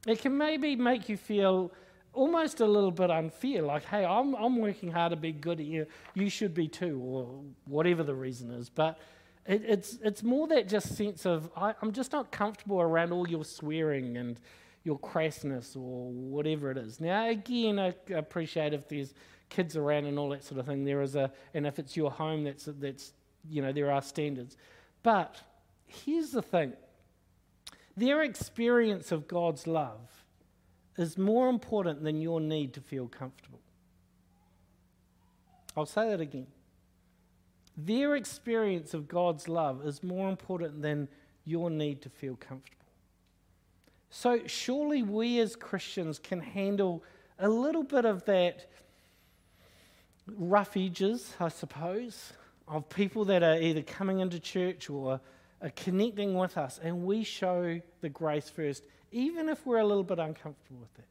It 0.04 0.18
can 0.18 0.36
maybe 0.36 0.74
make 0.74 1.08
you 1.08 1.16
feel 1.16 1.72
almost 2.12 2.60
a 2.60 2.66
little 2.66 2.90
bit 2.90 3.08
unfair, 3.08 3.62
like, 3.62 3.84
hey, 3.84 4.04
I'm, 4.04 4.34
I'm 4.34 4.56
working 4.58 4.90
hard 4.90 5.10
to 5.10 5.16
be 5.16 5.30
good 5.30 5.60
here, 5.60 5.86
you 6.14 6.24
You 6.24 6.30
should 6.30 6.54
be 6.54 6.66
too, 6.66 6.98
or 6.98 7.40
whatever 7.66 8.02
the 8.02 8.16
reason 8.16 8.50
is. 8.50 8.68
But 8.68 8.98
it, 9.46 9.62
it's, 9.64 9.98
it's 10.02 10.24
more 10.24 10.48
that 10.48 10.66
just 10.66 10.96
sense 10.96 11.24
of, 11.24 11.48
I, 11.56 11.74
I'm 11.80 11.92
just 11.92 12.10
not 12.10 12.32
comfortable 12.32 12.80
around 12.80 13.12
all 13.12 13.28
your 13.28 13.44
swearing 13.44 14.16
and 14.16 14.40
your 14.82 14.98
crassness 14.98 15.76
or 15.76 16.10
whatever 16.10 16.72
it 16.72 16.78
is. 16.78 17.00
Now, 17.00 17.28
again, 17.28 17.78
I 17.78 17.94
appreciate 18.12 18.74
if 18.74 18.88
there's 18.88 19.14
kids 19.50 19.76
around 19.76 20.06
and 20.06 20.18
all 20.18 20.30
that 20.30 20.42
sort 20.42 20.58
of 20.58 20.66
thing. 20.66 20.84
There 20.84 21.02
is 21.02 21.14
a, 21.14 21.30
and 21.54 21.64
if 21.64 21.78
it's 21.78 21.96
your 21.96 22.10
home, 22.10 22.42
that's, 22.42 22.64
that's 22.80 23.12
you 23.50 23.62
know, 23.62 23.72
there 23.72 23.90
are 23.90 24.02
standards. 24.02 24.56
But 25.02 25.40
here's 25.86 26.30
the 26.30 26.42
thing 26.42 26.72
their 27.96 28.22
experience 28.22 29.12
of 29.12 29.26
God's 29.26 29.66
love 29.66 30.24
is 30.98 31.16
more 31.16 31.48
important 31.48 32.02
than 32.02 32.20
your 32.20 32.40
need 32.40 32.74
to 32.74 32.80
feel 32.80 33.06
comfortable. 33.06 33.60
I'll 35.76 35.86
say 35.86 36.08
that 36.10 36.20
again. 36.20 36.46
Their 37.76 38.16
experience 38.16 38.94
of 38.94 39.06
God's 39.06 39.48
love 39.48 39.86
is 39.86 40.02
more 40.02 40.30
important 40.30 40.80
than 40.80 41.08
your 41.44 41.68
need 41.68 42.00
to 42.02 42.08
feel 42.08 42.36
comfortable. 42.36 42.72
So, 44.08 44.40
surely 44.46 45.02
we 45.02 45.40
as 45.40 45.56
Christians 45.56 46.18
can 46.18 46.40
handle 46.40 47.04
a 47.38 47.48
little 47.48 47.82
bit 47.82 48.06
of 48.06 48.24
that 48.24 48.70
rough 50.26 50.76
edges, 50.76 51.34
I 51.38 51.48
suppose, 51.48 52.32
of 52.68 52.88
people 52.88 53.24
that 53.26 53.42
are 53.42 53.60
either 53.60 53.82
coming 53.82 54.20
into 54.20 54.40
church 54.40 54.90
or 54.90 55.20
are 55.62 55.70
connecting 55.70 56.34
with 56.36 56.58
us, 56.58 56.80
and 56.82 57.04
we 57.04 57.24
show 57.24 57.80
the 58.00 58.08
grace 58.08 58.48
first, 58.48 58.82
even 59.12 59.48
if 59.48 59.64
we're 59.66 59.78
a 59.78 59.86
little 59.86 60.04
bit 60.04 60.18
uncomfortable 60.18 60.80
with 60.80 60.98
it. 60.98 61.04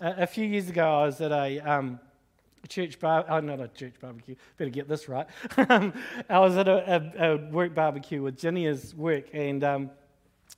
A 0.00 0.26
few 0.26 0.44
years 0.44 0.68
ago, 0.68 1.00
I 1.00 1.06
was 1.06 1.20
at 1.20 1.30
a 1.30 1.60
um, 1.60 2.00
church 2.68 2.98
bar, 2.98 3.24
oh, 3.28 3.40
not 3.40 3.60
a 3.60 3.68
church 3.68 3.94
barbecue, 4.00 4.34
better 4.56 4.70
get 4.70 4.88
this 4.88 5.08
right. 5.08 5.26
I 5.56 6.38
was 6.38 6.56
at 6.56 6.68
a, 6.68 7.12
a, 7.18 7.32
a, 7.32 7.36
work 7.50 7.74
barbecue 7.74 8.22
with 8.22 8.36
Ginny's 8.38 8.94
work, 8.94 9.26
and 9.32 9.62
um, 9.62 9.90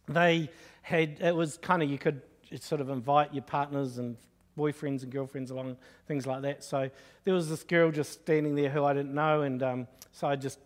they 0.08 0.50
had, 0.82 1.18
it 1.20 1.34
was 1.34 1.58
kind 1.58 1.82
of, 1.82 1.90
you 1.90 1.98
could 1.98 2.22
sort 2.60 2.80
of 2.80 2.88
invite 2.88 3.34
your 3.34 3.42
partners 3.42 3.98
and 3.98 4.16
boyfriends 4.56 5.02
and 5.02 5.12
girlfriends 5.12 5.50
along, 5.50 5.76
things 6.06 6.26
like 6.26 6.42
that. 6.42 6.64
So 6.64 6.90
there 7.24 7.34
was 7.34 7.48
this 7.48 7.62
girl 7.62 7.90
just 7.90 8.12
standing 8.12 8.54
there 8.54 8.70
who 8.70 8.84
I 8.84 8.92
didn't 8.92 9.14
know, 9.14 9.42
and 9.42 9.62
um, 9.62 9.86
so 10.12 10.28
I 10.28 10.36
just 10.36 10.58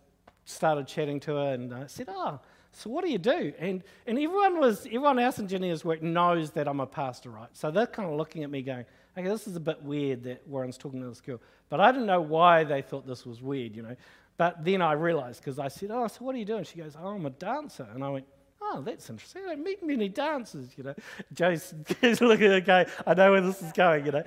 started 0.45 0.87
chatting 0.87 1.19
to 1.21 1.35
her 1.35 1.53
and 1.53 1.73
I 1.73 1.87
said, 1.87 2.07
"Oh, 2.09 2.39
so 2.71 2.89
what 2.89 3.03
do 3.03 3.11
you 3.11 3.17
do?" 3.17 3.53
And 3.59 3.83
and 4.07 4.17
everyone 4.17 4.59
was 4.59 4.85
everyone 4.85 5.19
else 5.19 5.39
in 5.39 5.47
Ginny's 5.47 5.85
work 5.85 6.01
knows 6.01 6.51
that 6.51 6.67
I'm 6.67 6.79
a 6.79 6.87
pastor, 6.87 7.29
right? 7.29 7.49
So 7.53 7.71
they're 7.71 7.87
kind 7.87 8.09
of 8.09 8.15
looking 8.15 8.43
at 8.43 8.49
me, 8.49 8.61
going, 8.61 8.85
"Okay, 9.17 9.27
this 9.27 9.47
is 9.47 9.55
a 9.55 9.59
bit 9.59 9.83
weird 9.83 10.23
that 10.23 10.47
Warren's 10.47 10.77
talking 10.77 11.01
to 11.01 11.09
this 11.09 11.21
girl," 11.21 11.39
but 11.69 11.79
I 11.79 11.91
didn't 11.91 12.07
know 12.07 12.21
why 12.21 12.63
they 12.63 12.81
thought 12.81 13.07
this 13.07 13.25
was 13.25 13.41
weird, 13.41 13.75
you 13.75 13.83
know. 13.83 13.95
But 14.37 14.63
then 14.63 14.81
I 14.81 14.93
realised 14.93 15.41
because 15.41 15.59
I 15.59 15.67
said, 15.67 15.91
"Oh, 15.91 16.07
so 16.07 16.25
what 16.25 16.35
are 16.35 16.37
you 16.37 16.45
doing?" 16.45 16.63
She 16.63 16.77
goes, 16.77 16.95
"Oh, 16.99 17.09
I'm 17.09 17.25
a 17.25 17.31
dancer," 17.31 17.87
and 17.93 18.03
I 18.03 18.09
went 18.09 18.25
oh, 18.71 18.81
that's 18.81 19.09
interesting. 19.09 19.43
I 19.45 19.55
don't 19.55 19.63
meet 19.63 19.85
many 19.85 20.09
dancers, 20.09 20.69
you 20.77 20.83
know. 20.83 20.95
Joe's 21.33 21.73
looking 22.21 22.47
at 22.47 22.69
okay, 22.69 22.85
I 23.05 23.13
know 23.13 23.31
where 23.31 23.41
this 23.41 23.61
is 23.61 23.71
going, 23.71 24.05
you 24.05 24.11
know. 24.11 24.23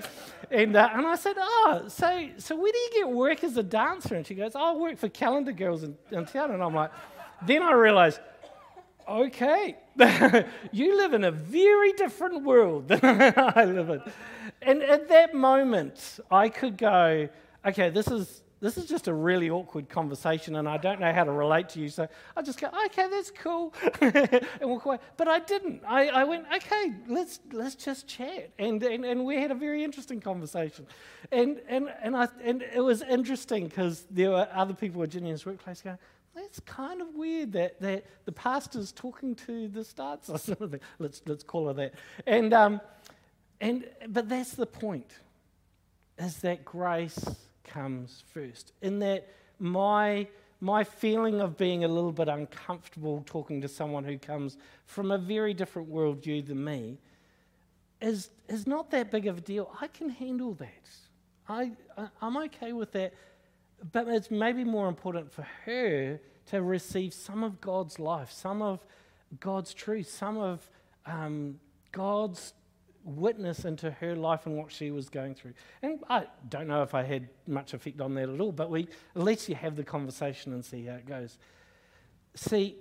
And, 0.50 0.76
uh, 0.76 0.90
and 0.92 1.06
I 1.06 1.16
said, 1.16 1.36
oh, 1.38 1.84
so, 1.88 2.28
so 2.38 2.56
where 2.56 2.72
do 2.72 2.78
you 2.78 2.90
get 2.94 3.08
work 3.10 3.44
as 3.44 3.56
a 3.56 3.62
dancer? 3.62 4.14
And 4.14 4.26
she 4.26 4.34
goes, 4.34 4.52
oh, 4.54 4.74
I 4.74 4.76
work 4.76 4.98
for 4.98 5.08
Calendar 5.08 5.52
Girls 5.52 5.82
in, 5.82 5.96
in 6.10 6.26
town. 6.26 6.50
And 6.50 6.62
I'm 6.62 6.74
like, 6.74 6.90
then 7.46 7.62
I 7.62 7.72
realized, 7.72 8.20
okay, 9.08 9.76
you 10.72 10.96
live 10.96 11.12
in 11.12 11.24
a 11.24 11.30
very 11.30 11.92
different 11.92 12.44
world 12.44 12.88
than 12.88 13.00
I 13.36 13.64
live 13.64 13.90
in. 13.90 14.02
And 14.62 14.82
at 14.82 15.08
that 15.08 15.34
moment, 15.34 16.20
I 16.30 16.48
could 16.48 16.76
go, 16.76 17.28
okay, 17.64 17.90
this 17.90 18.08
is 18.08 18.42
this 18.62 18.78
is 18.78 18.86
just 18.86 19.08
a 19.08 19.12
really 19.12 19.50
awkward 19.50 19.88
conversation 19.88 20.54
and 20.54 20.68
I 20.68 20.76
don't 20.76 21.00
know 21.00 21.12
how 21.12 21.24
to 21.24 21.32
relate 21.32 21.68
to 21.70 21.80
you. 21.80 21.88
So 21.88 22.06
I 22.36 22.42
just 22.42 22.60
go, 22.60 22.68
okay, 22.86 23.08
that's 23.10 23.32
cool, 23.32 23.74
and 24.00 24.46
walk 24.62 24.84
away. 24.84 24.98
But 25.16 25.26
I 25.26 25.40
didn't. 25.40 25.82
I, 25.86 26.06
I 26.08 26.24
went, 26.24 26.46
okay, 26.54 26.92
let's, 27.08 27.40
let's 27.52 27.74
just 27.74 28.06
chat. 28.06 28.50
And, 28.60 28.80
and, 28.84 29.04
and 29.04 29.24
we 29.24 29.34
had 29.34 29.50
a 29.50 29.54
very 29.56 29.82
interesting 29.82 30.20
conversation. 30.20 30.86
And, 31.32 31.60
and, 31.68 31.92
and, 32.02 32.16
I, 32.16 32.28
and 32.44 32.62
it 32.62 32.80
was 32.80 33.02
interesting 33.02 33.66
because 33.66 34.06
there 34.08 34.30
were 34.30 34.48
other 34.54 34.74
people 34.74 35.02
at 35.02 35.10
Ginny's 35.10 35.44
workplace 35.44 35.82
going, 35.82 35.98
that's 36.32 36.60
kind 36.60 37.02
of 37.02 37.08
weird 37.16 37.52
that, 37.52 37.80
that 37.80 38.06
the 38.26 38.32
pastor's 38.32 38.92
talking 38.92 39.34
to 39.34 39.66
the 39.66 39.82
starts 39.82 40.30
or 40.30 40.38
something. 40.38 40.80
Let's, 41.00 41.20
let's 41.26 41.42
call 41.42 41.66
her 41.66 41.74
that. 41.74 41.94
And, 42.28 42.54
um, 42.54 42.80
and, 43.60 43.88
but 44.08 44.28
that's 44.28 44.52
the 44.52 44.66
point, 44.66 45.10
is 46.16 46.36
that 46.38 46.64
grace 46.64 47.18
comes 47.72 48.24
first. 48.32 48.72
In 48.82 48.98
that, 49.00 49.28
my, 49.58 50.26
my 50.60 50.84
feeling 50.84 51.40
of 51.40 51.56
being 51.56 51.84
a 51.84 51.88
little 51.88 52.12
bit 52.12 52.28
uncomfortable 52.28 53.22
talking 53.26 53.60
to 53.62 53.68
someone 53.68 54.04
who 54.04 54.18
comes 54.18 54.56
from 54.86 55.10
a 55.10 55.18
very 55.18 55.54
different 55.54 55.90
worldview 55.90 56.46
than 56.46 56.62
me 56.62 56.98
is, 58.00 58.30
is 58.48 58.66
not 58.66 58.90
that 58.90 59.10
big 59.10 59.26
of 59.26 59.38
a 59.38 59.40
deal. 59.40 59.74
I 59.80 59.86
can 59.86 60.10
handle 60.10 60.54
that. 60.54 60.88
I, 61.48 61.72
I, 61.96 62.08
I'm 62.20 62.36
okay 62.36 62.72
with 62.72 62.92
that. 62.92 63.14
But 63.90 64.06
it's 64.08 64.30
maybe 64.30 64.64
more 64.64 64.88
important 64.88 65.32
for 65.32 65.46
her 65.64 66.20
to 66.46 66.62
receive 66.62 67.12
some 67.12 67.42
of 67.42 67.60
God's 67.60 67.98
life, 67.98 68.30
some 68.30 68.62
of 68.62 68.80
God's 69.40 69.74
truth, 69.74 70.08
some 70.08 70.38
of 70.38 70.68
um, 71.06 71.58
God's 71.90 72.52
witness 73.04 73.64
into 73.64 73.90
her 73.90 74.14
life 74.14 74.46
and 74.46 74.56
what 74.56 74.70
she 74.70 74.90
was 74.90 75.08
going 75.08 75.34
through. 75.34 75.54
And 75.82 76.00
I 76.08 76.26
don't 76.48 76.68
know 76.68 76.82
if 76.82 76.94
I 76.94 77.02
had 77.02 77.28
much 77.46 77.74
effect 77.74 78.00
on 78.00 78.14
that 78.14 78.28
at 78.28 78.40
all, 78.40 78.52
but 78.52 78.70
we 78.70 78.88
at 79.16 79.22
least 79.22 79.48
you 79.48 79.54
have 79.54 79.76
the 79.76 79.84
conversation 79.84 80.52
and 80.52 80.64
see 80.64 80.86
how 80.86 80.94
it 80.94 81.06
goes. 81.06 81.38
See, 82.34 82.76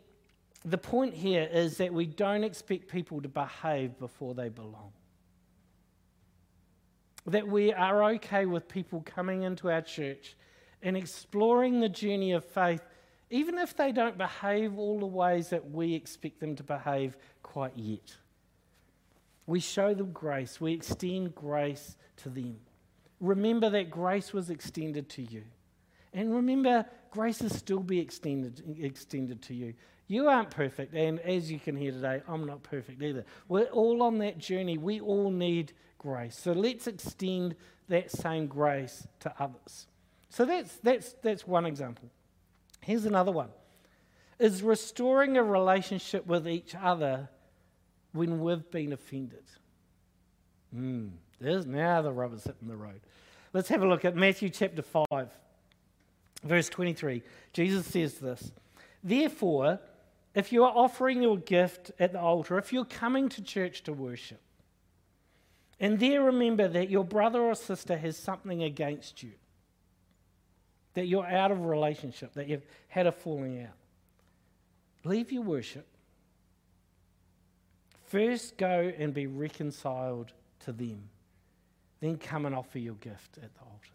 the 0.63 0.77
point 0.77 1.13
here 1.13 1.49
is 1.51 1.77
that 1.77 1.93
we 1.93 2.05
don't 2.05 2.43
expect 2.43 2.87
people 2.87 3.21
to 3.21 3.27
behave 3.27 3.97
before 3.97 4.33
they 4.35 4.49
belong. 4.49 4.91
That 7.25 7.47
we 7.47 7.73
are 7.73 8.03
okay 8.13 8.45
with 8.45 8.67
people 8.67 9.01
coming 9.05 9.43
into 9.43 9.69
our 9.71 9.81
church 9.81 10.35
and 10.83 10.97
exploring 10.97 11.79
the 11.79 11.89
journey 11.89 12.31
of 12.31 12.43
faith, 12.45 12.81
even 13.29 13.57
if 13.57 13.75
they 13.75 13.91
don't 13.91 14.17
behave 14.17 14.77
all 14.77 14.99
the 14.99 15.05
ways 15.05 15.49
that 15.49 15.71
we 15.71 15.93
expect 15.93 16.39
them 16.39 16.55
to 16.55 16.63
behave 16.63 17.17
quite 17.43 17.75
yet. 17.75 18.15
We 19.51 19.59
show 19.59 19.93
them 19.93 20.13
grace, 20.13 20.61
we 20.61 20.71
extend 20.71 21.35
grace 21.35 21.97
to 22.23 22.29
them. 22.29 22.55
Remember 23.19 23.69
that 23.69 23.91
grace 23.91 24.31
was 24.31 24.49
extended 24.49 25.09
to 25.09 25.23
you. 25.23 25.43
And 26.13 26.33
remember, 26.33 26.85
grace 27.09 27.41
will 27.41 27.49
still 27.49 27.81
be 27.81 27.99
extended, 27.99 28.63
extended 28.79 29.41
to 29.41 29.53
you. 29.53 29.73
You 30.07 30.29
aren't 30.29 30.51
perfect, 30.51 30.95
and 30.95 31.19
as 31.19 31.51
you 31.51 31.59
can 31.59 31.75
hear 31.75 31.91
today, 31.91 32.21
I'm 32.29 32.45
not 32.45 32.63
perfect 32.63 33.03
either. 33.03 33.25
We're 33.49 33.65
all 33.65 34.03
on 34.03 34.19
that 34.19 34.37
journey. 34.37 34.77
We 34.77 35.01
all 35.01 35.29
need 35.29 35.73
grace. 35.97 36.37
So 36.37 36.53
let's 36.53 36.87
extend 36.87 37.55
that 37.89 38.09
same 38.09 38.47
grace 38.47 39.05
to 39.19 39.33
others. 39.37 39.87
So 40.29 40.45
that's, 40.45 40.77
that's, 40.77 41.11
that's 41.21 41.45
one 41.45 41.65
example. 41.65 42.09
Here's 42.79 43.03
another 43.03 43.33
one 43.33 43.49
is 44.39 44.63
restoring 44.63 45.35
a 45.35 45.43
relationship 45.43 46.25
with 46.25 46.47
each 46.47 46.73
other 46.73 47.27
when 48.13 48.39
we've 48.41 48.69
been 48.71 48.93
offended. 48.93 49.43
Mm, 50.75 51.11
there's 51.39 51.65
now 51.65 52.01
the 52.01 52.11
rubber's 52.11 52.43
hitting 52.43 52.67
the 52.67 52.75
road. 52.75 53.01
Let's 53.53 53.69
have 53.69 53.81
a 53.81 53.87
look 53.87 54.05
at 54.05 54.15
Matthew 54.15 54.49
chapter 54.49 54.81
5, 54.81 55.05
verse 56.43 56.69
23. 56.69 57.21
Jesus 57.53 57.85
says 57.85 58.15
this 58.15 58.51
Therefore, 59.03 59.79
if 60.33 60.53
you 60.53 60.63
are 60.63 60.71
offering 60.73 61.21
your 61.21 61.37
gift 61.37 61.91
at 61.99 62.13
the 62.13 62.19
altar, 62.19 62.57
if 62.57 62.71
you're 62.71 62.85
coming 62.85 63.27
to 63.29 63.41
church 63.41 63.83
to 63.83 63.93
worship, 63.93 64.39
and 65.79 65.99
there 65.99 66.23
remember 66.23 66.67
that 66.67 66.89
your 66.89 67.03
brother 67.03 67.41
or 67.41 67.55
sister 67.55 67.97
has 67.97 68.15
something 68.15 68.63
against 68.63 69.23
you, 69.23 69.31
that 70.93 71.07
you're 71.07 71.25
out 71.25 71.51
of 71.51 71.65
relationship, 71.65 72.33
that 72.35 72.47
you've 72.47 72.65
had 72.87 73.07
a 73.07 73.11
falling 73.11 73.63
out, 73.63 73.73
leave 75.03 75.31
your 75.31 75.41
worship 75.41 75.87
First 78.11 78.57
go 78.57 78.91
and 78.97 79.13
be 79.13 79.25
reconciled 79.25 80.33
to 80.65 80.73
them. 80.73 81.03
Then 82.01 82.17
come 82.17 82.45
and 82.45 82.53
offer 82.53 82.77
your 82.77 82.95
gift 82.95 83.37
at 83.37 83.53
the 83.53 83.61
altar. 83.61 83.93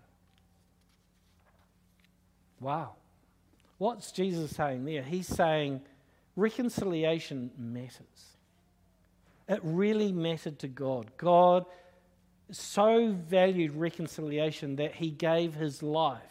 Wow. 2.58 2.94
What's 3.76 4.12
Jesus 4.12 4.52
saying 4.52 4.86
there? 4.86 5.02
He's 5.02 5.26
saying 5.26 5.82
reconciliation 6.34 7.50
matters. 7.58 8.38
It 9.50 9.60
really 9.62 10.12
mattered 10.12 10.60
to 10.60 10.68
God. 10.68 11.10
God 11.18 11.66
so 12.50 13.12
valued 13.12 13.72
reconciliation 13.72 14.76
that 14.76 14.94
he 14.94 15.10
gave 15.10 15.52
his 15.52 15.82
life 15.82 16.22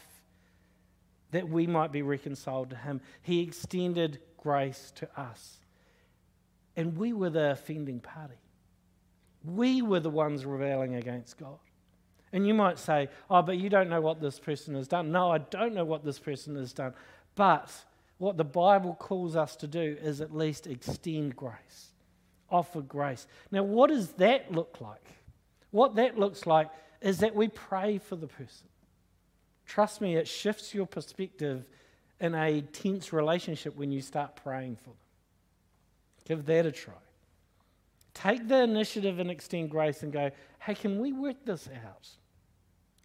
that 1.29 1.47
we 1.47 1.67
might 1.67 1.91
be 1.91 2.01
reconciled 2.01 2.71
to 2.71 2.77
him. 2.77 3.01
He 3.21 3.43
extended 3.43 4.19
grace 4.37 4.91
to 4.95 5.07
us. 5.19 5.59
And 6.75 6.97
we 6.97 7.13
were 7.13 7.29
the 7.29 7.51
offending 7.51 7.99
party. 7.99 8.35
We 9.43 9.81
were 9.81 9.99
the 9.99 10.09
ones 10.09 10.45
rebelling 10.45 10.95
against 10.95 11.37
God. 11.37 11.59
And 12.33 12.45
you 12.45 12.53
might 12.53 12.79
say, 12.79 13.09
oh, 13.29 13.41
but 13.41 13.57
you 13.57 13.69
don't 13.69 13.89
know 13.89 14.01
what 14.01 14.19
this 14.19 14.39
person 14.39 14.75
has 14.75 14.87
done. 14.87 15.11
No, 15.11 15.31
I 15.31 15.37
don't 15.37 15.73
know 15.73 15.85
what 15.85 16.03
this 16.03 16.19
person 16.19 16.55
has 16.57 16.73
done. 16.73 16.93
But 17.35 17.71
what 18.17 18.37
the 18.37 18.43
Bible 18.43 18.95
calls 18.95 19.35
us 19.35 19.55
to 19.57 19.67
do 19.67 19.97
is 20.01 20.19
at 20.19 20.35
least 20.35 20.67
extend 20.67 21.35
grace, 21.35 21.91
offer 22.49 22.81
grace. 22.81 23.27
Now, 23.51 23.63
what 23.63 23.89
does 23.89 24.09
that 24.13 24.51
look 24.51 24.77
like? 24.81 25.05
What 25.71 25.95
that 25.95 26.17
looks 26.17 26.45
like 26.45 26.69
is 27.01 27.19
that 27.19 27.35
we 27.35 27.47
pray 27.47 27.99
for 27.99 28.15
the 28.15 28.27
person. 28.27 28.67
Trust 29.65 30.01
me, 30.01 30.15
it 30.15 30.27
shifts 30.27 30.73
your 30.73 30.85
perspective 30.85 31.67
in 32.19 32.33
a 32.35 32.61
tense 32.61 33.11
relationship 33.11 33.75
when 33.75 33.91
you 33.91 34.01
start 34.01 34.35
praying 34.35 34.77
for 34.77 34.89
them. 34.89 35.04
Give 36.25 36.45
that 36.45 36.65
a 36.65 36.71
try. 36.71 36.93
Take 38.13 38.47
the 38.47 38.63
initiative 38.63 39.19
and 39.19 39.29
extend 39.29 39.69
grace 39.69 40.03
and 40.03 40.11
go, 40.11 40.31
hey, 40.59 40.75
can 40.75 40.99
we 40.99 41.13
work 41.13 41.37
this 41.45 41.69
out? 41.85 42.07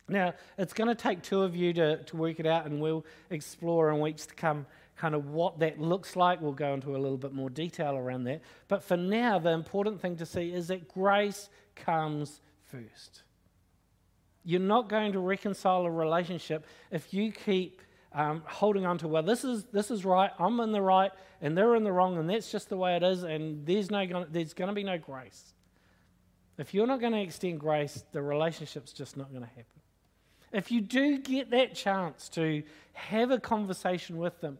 Now, 0.09 0.35
it's 0.59 0.73
going 0.73 0.89
to 0.89 0.95
take 0.95 1.23
two 1.23 1.43
of 1.43 1.55
you 1.55 1.73
to, 1.75 2.03
to 2.03 2.17
work 2.17 2.41
it 2.41 2.47
out, 2.47 2.67
and 2.67 2.81
we'll 2.81 3.05
explore 3.31 3.91
in 3.91 4.01
weeks 4.01 4.27
to 4.27 4.35
come 4.35 4.67
kind 4.97 5.15
of 5.15 5.27
what 5.27 5.61
that 5.61 5.81
looks 5.81 6.17
like. 6.17 6.41
We'll 6.41 6.53
go 6.53 6.75
into 6.75 6.97
a 6.97 6.99
little 6.99 7.17
bit 7.17 7.33
more 7.33 7.49
detail 7.49 7.97
around 7.97 8.25
that. 8.25 8.43
But 8.69 8.83
for 8.83 8.97
now, 8.97 9.39
the 9.39 9.51
important 9.51 10.01
thing 10.01 10.17
to 10.17 10.27
see 10.27 10.53
is 10.53 10.69
that 10.69 10.89
grace 10.89 11.49
comes 11.77 12.41
first. 12.65 13.23
You're 14.45 14.61
not 14.61 14.89
going 14.89 15.13
to 15.13 15.21
reconcile 15.21 15.85
a 15.85 15.91
relationship 15.91 16.67
if 16.91 17.15
you 17.15 17.31
keep 17.31 17.83
um, 18.13 18.43
holding 18.47 18.87
on 18.87 18.99
to, 18.99 19.09
well, 19.09 19.23
this 19.23 19.45
is, 19.45 19.65
this 19.73 19.91
is 19.91 20.05
right, 20.05 20.31
I'm 20.39 20.59
in 20.61 20.73
the 20.73 20.83
right, 20.83 21.13
and 21.41 21.57
they're 21.57 21.75
in 21.77 21.85
the 21.85 21.93
wrong, 21.93 22.19
and 22.19 22.29
that's 22.29 22.51
just 22.51 22.69
the 22.69 22.77
way 22.77 22.97
it 22.97 23.03
is, 23.03 23.23
and 23.23 23.65
there's, 23.67 23.91
no, 23.91 24.27
there's 24.31 24.55
going 24.55 24.69
to 24.69 24.75
be 24.75 24.85
no 24.85 24.99
grace. 24.99 25.53
If 26.59 26.75
you're 26.75 26.87
not 26.87 27.01
going 27.01 27.13
to 27.13 27.21
extend 27.21 27.61
grace, 27.61 28.05
the 28.13 28.21
relationship's 28.21 28.93
just 28.93 29.17
not 29.17 29.31
going 29.31 29.43
to 29.43 29.49
happen. 29.49 29.65
If 30.53 30.71
you 30.73 30.81
do 30.81 31.19
get 31.19 31.51
that 31.53 31.75
chance 31.75 32.29
to 32.31 32.63
have 32.93 33.31
a 33.31 33.39
conversation 33.39 34.19
with 34.19 34.41
them, 34.41 34.59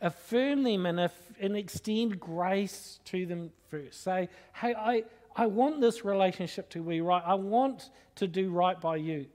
affirm 0.00 0.62
them 0.62 0.86
and, 0.86 1.10
and 1.40 1.56
extend 1.56 2.20
grace 2.20 3.00
to 3.06 3.26
them 3.26 3.50
first. 3.70 4.02
Say, 4.02 4.28
hey, 4.54 4.74
I, 4.74 5.04
I 5.34 5.46
want 5.46 5.80
this 5.80 6.04
relationship 6.04 6.68
to 6.70 6.82
be 6.82 7.00
right. 7.00 7.22
I 7.24 7.34
want 7.34 7.90
to 8.16 8.28
do 8.28 8.50
right 8.50 8.80
by 8.80 8.96
you. 8.96 9.26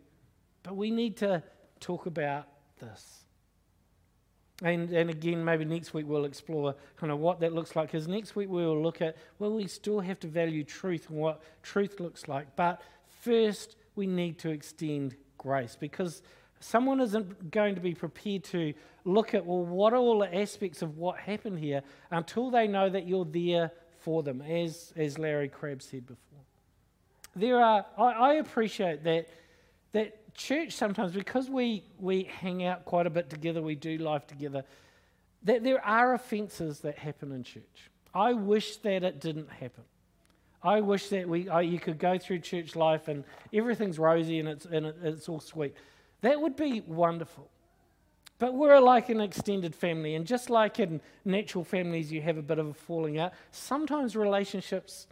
But 0.64 0.76
we 0.76 0.92
need 0.92 1.18
to 1.18 1.44
talk 1.80 2.06
about 2.06 2.48
this. 2.80 3.21
And, 4.62 4.92
and 4.92 5.10
again, 5.10 5.44
maybe 5.44 5.66
next 5.66 5.94
week 5.94 6.06
we'll 6.08 6.26
explore 6.26 6.76
kind 6.98 7.12
of 7.12 7.20
what 7.20 7.40
that 7.40 7.54
looks 7.54 7.76
like. 7.76 7.92
Because 7.92 8.08
next 8.08 8.36
week 8.36 8.50
we 8.50 8.64
will 8.64 8.82
look 8.82 9.02
at, 9.02 9.18
well, 9.40 9.54
we 9.54 9.68
still 9.68 10.00
have 10.00 10.20
to 10.20 10.28
value 10.28 10.64
truth 10.64 11.10
and 11.10 11.18
what 11.18 11.42
truth 11.64 12.00
looks 12.00 12.28
like. 12.28 12.56
But 12.56 12.82
first, 13.08 13.76
we 13.96 14.06
need 14.08 14.38
to 14.40 14.50
extend 14.50 15.16
grace 15.38 15.76
because 15.80 16.22
someone 16.60 17.00
isn't 17.00 17.52
going 17.52 17.76
to 17.76 17.82
be 17.82 17.94
prepared 17.94 18.44
to 18.46 18.74
look 19.04 19.34
at, 19.34 19.46
well, 19.46 19.66
what 19.66 19.94
are 19.94 19.98
all 19.98 20.20
the 20.20 20.36
aspects 20.36 20.82
of 20.82 20.98
what 20.98 21.18
happened 21.18 21.60
here 21.60 21.82
until 22.12 22.52
they 22.52 22.68
know 22.68 22.90
that 22.90 23.08
you're 23.08 23.26
there 23.26 23.72
for 23.98 24.24
them, 24.24 24.42
as, 24.42 24.94
as 24.96 25.18
Larry 25.18 25.50
Crabb 25.50 25.82
said 25.82 26.06
before. 26.06 26.40
There 27.36 27.64
are, 27.64 27.86
I, 27.98 28.04
I 28.04 28.34
appreciate 28.36 29.04
that, 29.04 29.28
that 29.94 30.34
church 30.34 30.72
sometimes, 30.74 31.12
because 31.12 31.50
we, 31.50 31.84
we 32.00 32.24
hang 32.24 32.64
out 32.64 32.86
quite 32.86 33.08
a 33.08 33.10
bit 33.10 33.30
together, 33.30 33.62
we 33.62 33.76
do 33.76 33.98
life 33.98 34.26
together, 34.28 34.64
that 35.44 35.64
there 35.64 35.84
are 35.86 36.14
offences 36.14 36.80
that 36.82 36.98
happen 36.98 37.32
in 37.32 37.44
church. 37.44 37.90
I 38.14 38.34
wish 38.34 38.78
that 38.78 39.04
it 39.04 39.20
didn't 39.20 39.50
happen. 39.50 39.84
I 40.64 40.82
wish 40.82 41.10
that 41.10 41.28
we, 41.28 41.50
I, 41.50 41.62
you 41.62 41.80
could 41.80 41.98
go 41.98 42.18
through 42.18 42.40
church 42.40 42.76
life 42.76 43.08
and 43.08 43.24
everything's 43.52 43.98
rosy 43.98 44.40
and 44.40 44.48
it's, 44.48 44.66
and 44.66 44.86
it, 44.86 44.96
it's 45.04 45.28
all 45.28 45.40
sweet. 45.40 45.76
That 46.22 46.40
would 46.40 46.56
be 46.56 46.82
wonderful. 46.82 47.50
But 48.38 48.56
we're 48.56 48.80
like 48.80 49.10
an 49.10 49.22
extended 49.22 49.76
family, 49.76 50.16
and 50.16 50.26
just 50.26 50.50
like 50.50 50.80
in 50.80 51.00
natural 51.26 51.64
families, 51.64 52.12
you 52.12 52.24
have 52.24 52.40
a 52.40 52.42
bit 52.42 52.58
of 52.58 52.68
a 52.68 52.74
falling 52.74 53.20
out. 53.20 53.34
Sometimes 53.52 54.16
relationships 54.16 55.06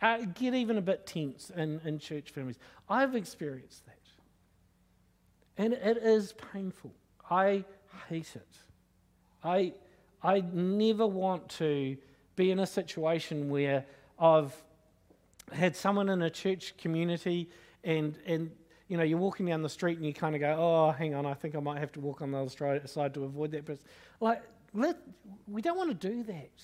uh, 0.00 0.18
get 0.34 0.54
even 0.54 0.78
a 0.78 0.80
bit 0.80 1.06
tense 1.06 1.50
in, 1.54 1.78
in 1.84 1.98
church 1.98 2.30
families. 2.30 2.58
I've 2.88 3.14
experienced. 3.14 3.83
And 5.56 5.72
it 5.72 5.96
is 5.98 6.34
painful. 6.52 6.92
I 7.30 7.64
hate 8.08 8.34
it. 8.34 8.56
I, 9.42 9.72
I 10.22 10.42
never 10.52 11.06
want 11.06 11.48
to 11.50 11.96
be 12.36 12.50
in 12.50 12.58
a 12.58 12.66
situation 12.66 13.50
where 13.50 13.84
I've 14.18 14.54
had 15.52 15.76
someone 15.76 16.08
in 16.08 16.22
a 16.22 16.30
church 16.30 16.76
community 16.76 17.48
and, 17.84 18.16
and 18.26 18.50
you 18.88 18.96
know, 18.96 19.02
you're 19.02 19.18
walking 19.18 19.46
down 19.46 19.62
the 19.62 19.68
street 19.68 19.98
and 19.98 20.06
you 20.06 20.12
kind 20.12 20.34
of 20.34 20.40
go, 20.40 20.56
oh, 20.58 20.92
hang 20.92 21.14
on, 21.14 21.26
I 21.26 21.34
think 21.34 21.54
I 21.54 21.60
might 21.60 21.78
have 21.78 21.92
to 21.92 22.00
walk 22.00 22.22
on 22.22 22.32
the 22.32 22.38
other 22.38 22.86
side 22.86 23.14
to 23.14 23.24
avoid 23.24 23.52
that. 23.52 23.64
But 23.64 23.78
like, 24.20 24.42
let, 24.72 24.96
we 25.46 25.62
don't 25.62 25.76
want 25.76 26.00
to 26.00 26.08
do 26.08 26.22
that. 26.24 26.62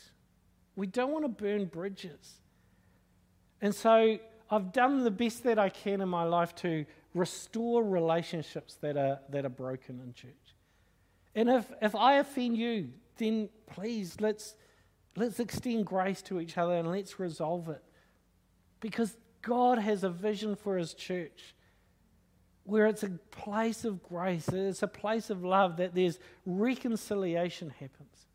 We 0.77 0.87
don't 0.87 1.13
want 1.13 1.25
to 1.25 1.29
burn 1.29 1.67
bridges. 1.67 2.41
And 3.61 3.75
so 3.75 4.19
I've 4.51 4.73
done 4.73 5.05
the 5.05 5.11
best 5.11 5.45
that 5.45 5.59
I 5.59 5.69
can 5.69 6.01
in 6.01 6.09
my 6.09 6.25
life 6.25 6.55
to 6.57 6.85
restore 7.15 7.83
relationships 7.83 8.77
that 8.81 8.97
are, 8.97 9.19
that 9.31 9.45
are 9.45 9.51
broken 9.51 10.01
in 10.01 10.15
church. 10.15 10.55
And 11.35 11.49
if, 11.49 11.71
if 11.81 11.95
I 11.95 12.15
offend 12.15 12.57
you, 12.57 12.91
then 13.17 13.49
please 13.67 14.17
let's, 14.21 14.55
let's 15.17 15.41
extend 15.41 15.87
grace 15.87 16.23
to 16.23 16.41
each 16.41 16.57
other 16.57 16.75
and 16.75 16.91
let's 16.91 17.19
resolve 17.19 17.69
it. 17.69 17.83
Because 18.81 19.17
God 19.43 19.79
has 19.79 20.05
a 20.05 20.11
vision 20.11 20.57
for 20.57 20.77
his 20.77 20.95
church 20.95 21.55
where 22.65 22.87
it's 22.87 23.03
a 23.03 23.11
place 23.31 23.85
of 23.85 24.03
grace, 24.03 24.49
it's 24.49 24.83
a 24.83 24.89
place 24.89 25.31
of 25.31 25.43
love, 25.43 25.79
that 25.79 25.95
there's 25.95 26.19
reconciliation 26.47 27.71
happens. 27.71 28.27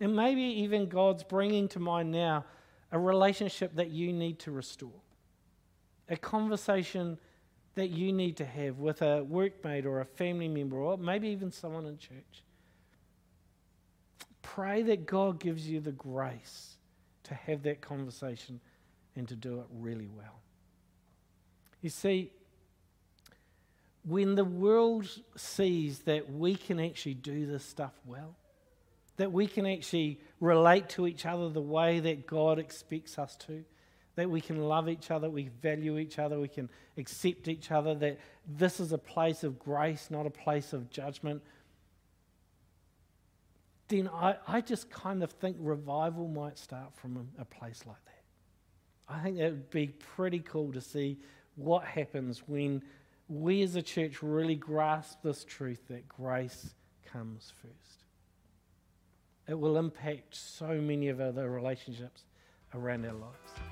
And 0.00 0.16
maybe 0.16 0.42
even 0.42 0.88
God's 0.88 1.22
bringing 1.22 1.68
to 1.68 1.80
mind 1.80 2.10
now 2.10 2.44
a 2.90 2.98
relationship 2.98 3.74
that 3.76 3.90
you 3.90 4.12
need 4.12 4.38
to 4.40 4.50
restore, 4.50 4.90
a 6.08 6.16
conversation 6.16 7.18
that 7.74 7.88
you 7.88 8.12
need 8.12 8.36
to 8.36 8.44
have 8.44 8.78
with 8.78 9.02
a 9.02 9.24
workmate 9.28 9.86
or 9.86 10.00
a 10.00 10.04
family 10.04 10.48
member, 10.48 10.76
or 10.76 10.98
maybe 10.98 11.28
even 11.28 11.50
someone 11.50 11.86
in 11.86 11.98
church. 11.98 12.42
Pray 14.42 14.82
that 14.82 15.06
God 15.06 15.40
gives 15.40 15.66
you 15.68 15.80
the 15.80 15.92
grace 15.92 16.76
to 17.24 17.34
have 17.34 17.62
that 17.62 17.80
conversation 17.80 18.60
and 19.16 19.26
to 19.28 19.36
do 19.36 19.60
it 19.60 19.66
really 19.72 20.08
well. 20.08 20.40
You 21.80 21.90
see, 21.90 22.30
when 24.04 24.34
the 24.34 24.44
world 24.44 25.08
sees 25.36 26.00
that 26.00 26.30
we 26.30 26.56
can 26.56 26.80
actually 26.80 27.14
do 27.14 27.46
this 27.46 27.64
stuff 27.64 27.92
well, 28.04 28.34
that 29.16 29.32
we 29.32 29.46
can 29.46 29.66
actually 29.66 30.20
relate 30.40 30.88
to 30.90 31.06
each 31.06 31.24
other 31.24 31.48
the 31.48 31.60
way 31.60 32.00
that 32.00 32.26
God 32.26 32.58
expects 32.58 33.18
us 33.18 33.36
to, 33.46 33.64
that 34.14 34.28
we 34.28 34.40
can 34.40 34.62
love 34.62 34.88
each 34.88 35.10
other, 35.10 35.30
we 35.30 35.48
value 35.62 35.98
each 35.98 36.18
other, 36.18 36.38
we 36.38 36.48
can 36.48 36.68
accept 36.98 37.48
each 37.48 37.70
other, 37.70 37.94
that 37.94 38.18
this 38.46 38.80
is 38.80 38.92
a 38.92 38.98
place 38.98 39.44
of 39.44 39.58
grace, 39.58 40.08
not 40.10 40.26
a 40.26 40.30
place 40.30 40.72
of 40.72 40.90
judgment, 40.90 41.42
then 43.88 44.08
I, 44.08 44.36
I 44.48 44.60
just 44.60 44.90
kind 44.90 45.22
of 45.22 45.30
think 45.30 45.56
revival 45.60 46.26
might 46.26 46.58
start 46.58 46.94
from 46.94 47.28
a, 47.38 47.42
a 47.42 47.44
place 47.44 47.84
like 47.86 48.02
that. 48.06 48.22
I 49.14 49.22
think 49.22 49.38
it 49.38 49.50
would 49.50 49.70
be 49.70 49.88
pretty 49.88 50.38
cool 50.40 50.72
to 50.72 50.80
see 50.80 51.18
what 51.56 51.84
happens 51.84 52.42
when 52.46 52.82
we 53.28 53.62
as 53.62 53.76
a 53.76 53.82
church 53.82 54.22
really 54.22 54.56
grasp 54.56 55.18
this 55.22 55.44
truth 55.44 55.88
that 55.88 56.08
grace 56.08 56.74
comes 57.04 57.52
first. 57.60 58.04
It 59.48 59.58
will 59.58 59.76
impact 59.76 60.34
so 60.34 60.68
many 60.68 61.08
of 61.08 61.20
other 61.20 61.50
relationships 61.50 62.24
around 62.74 63.04
our 63.04 63.12
lives. 63.12 63.71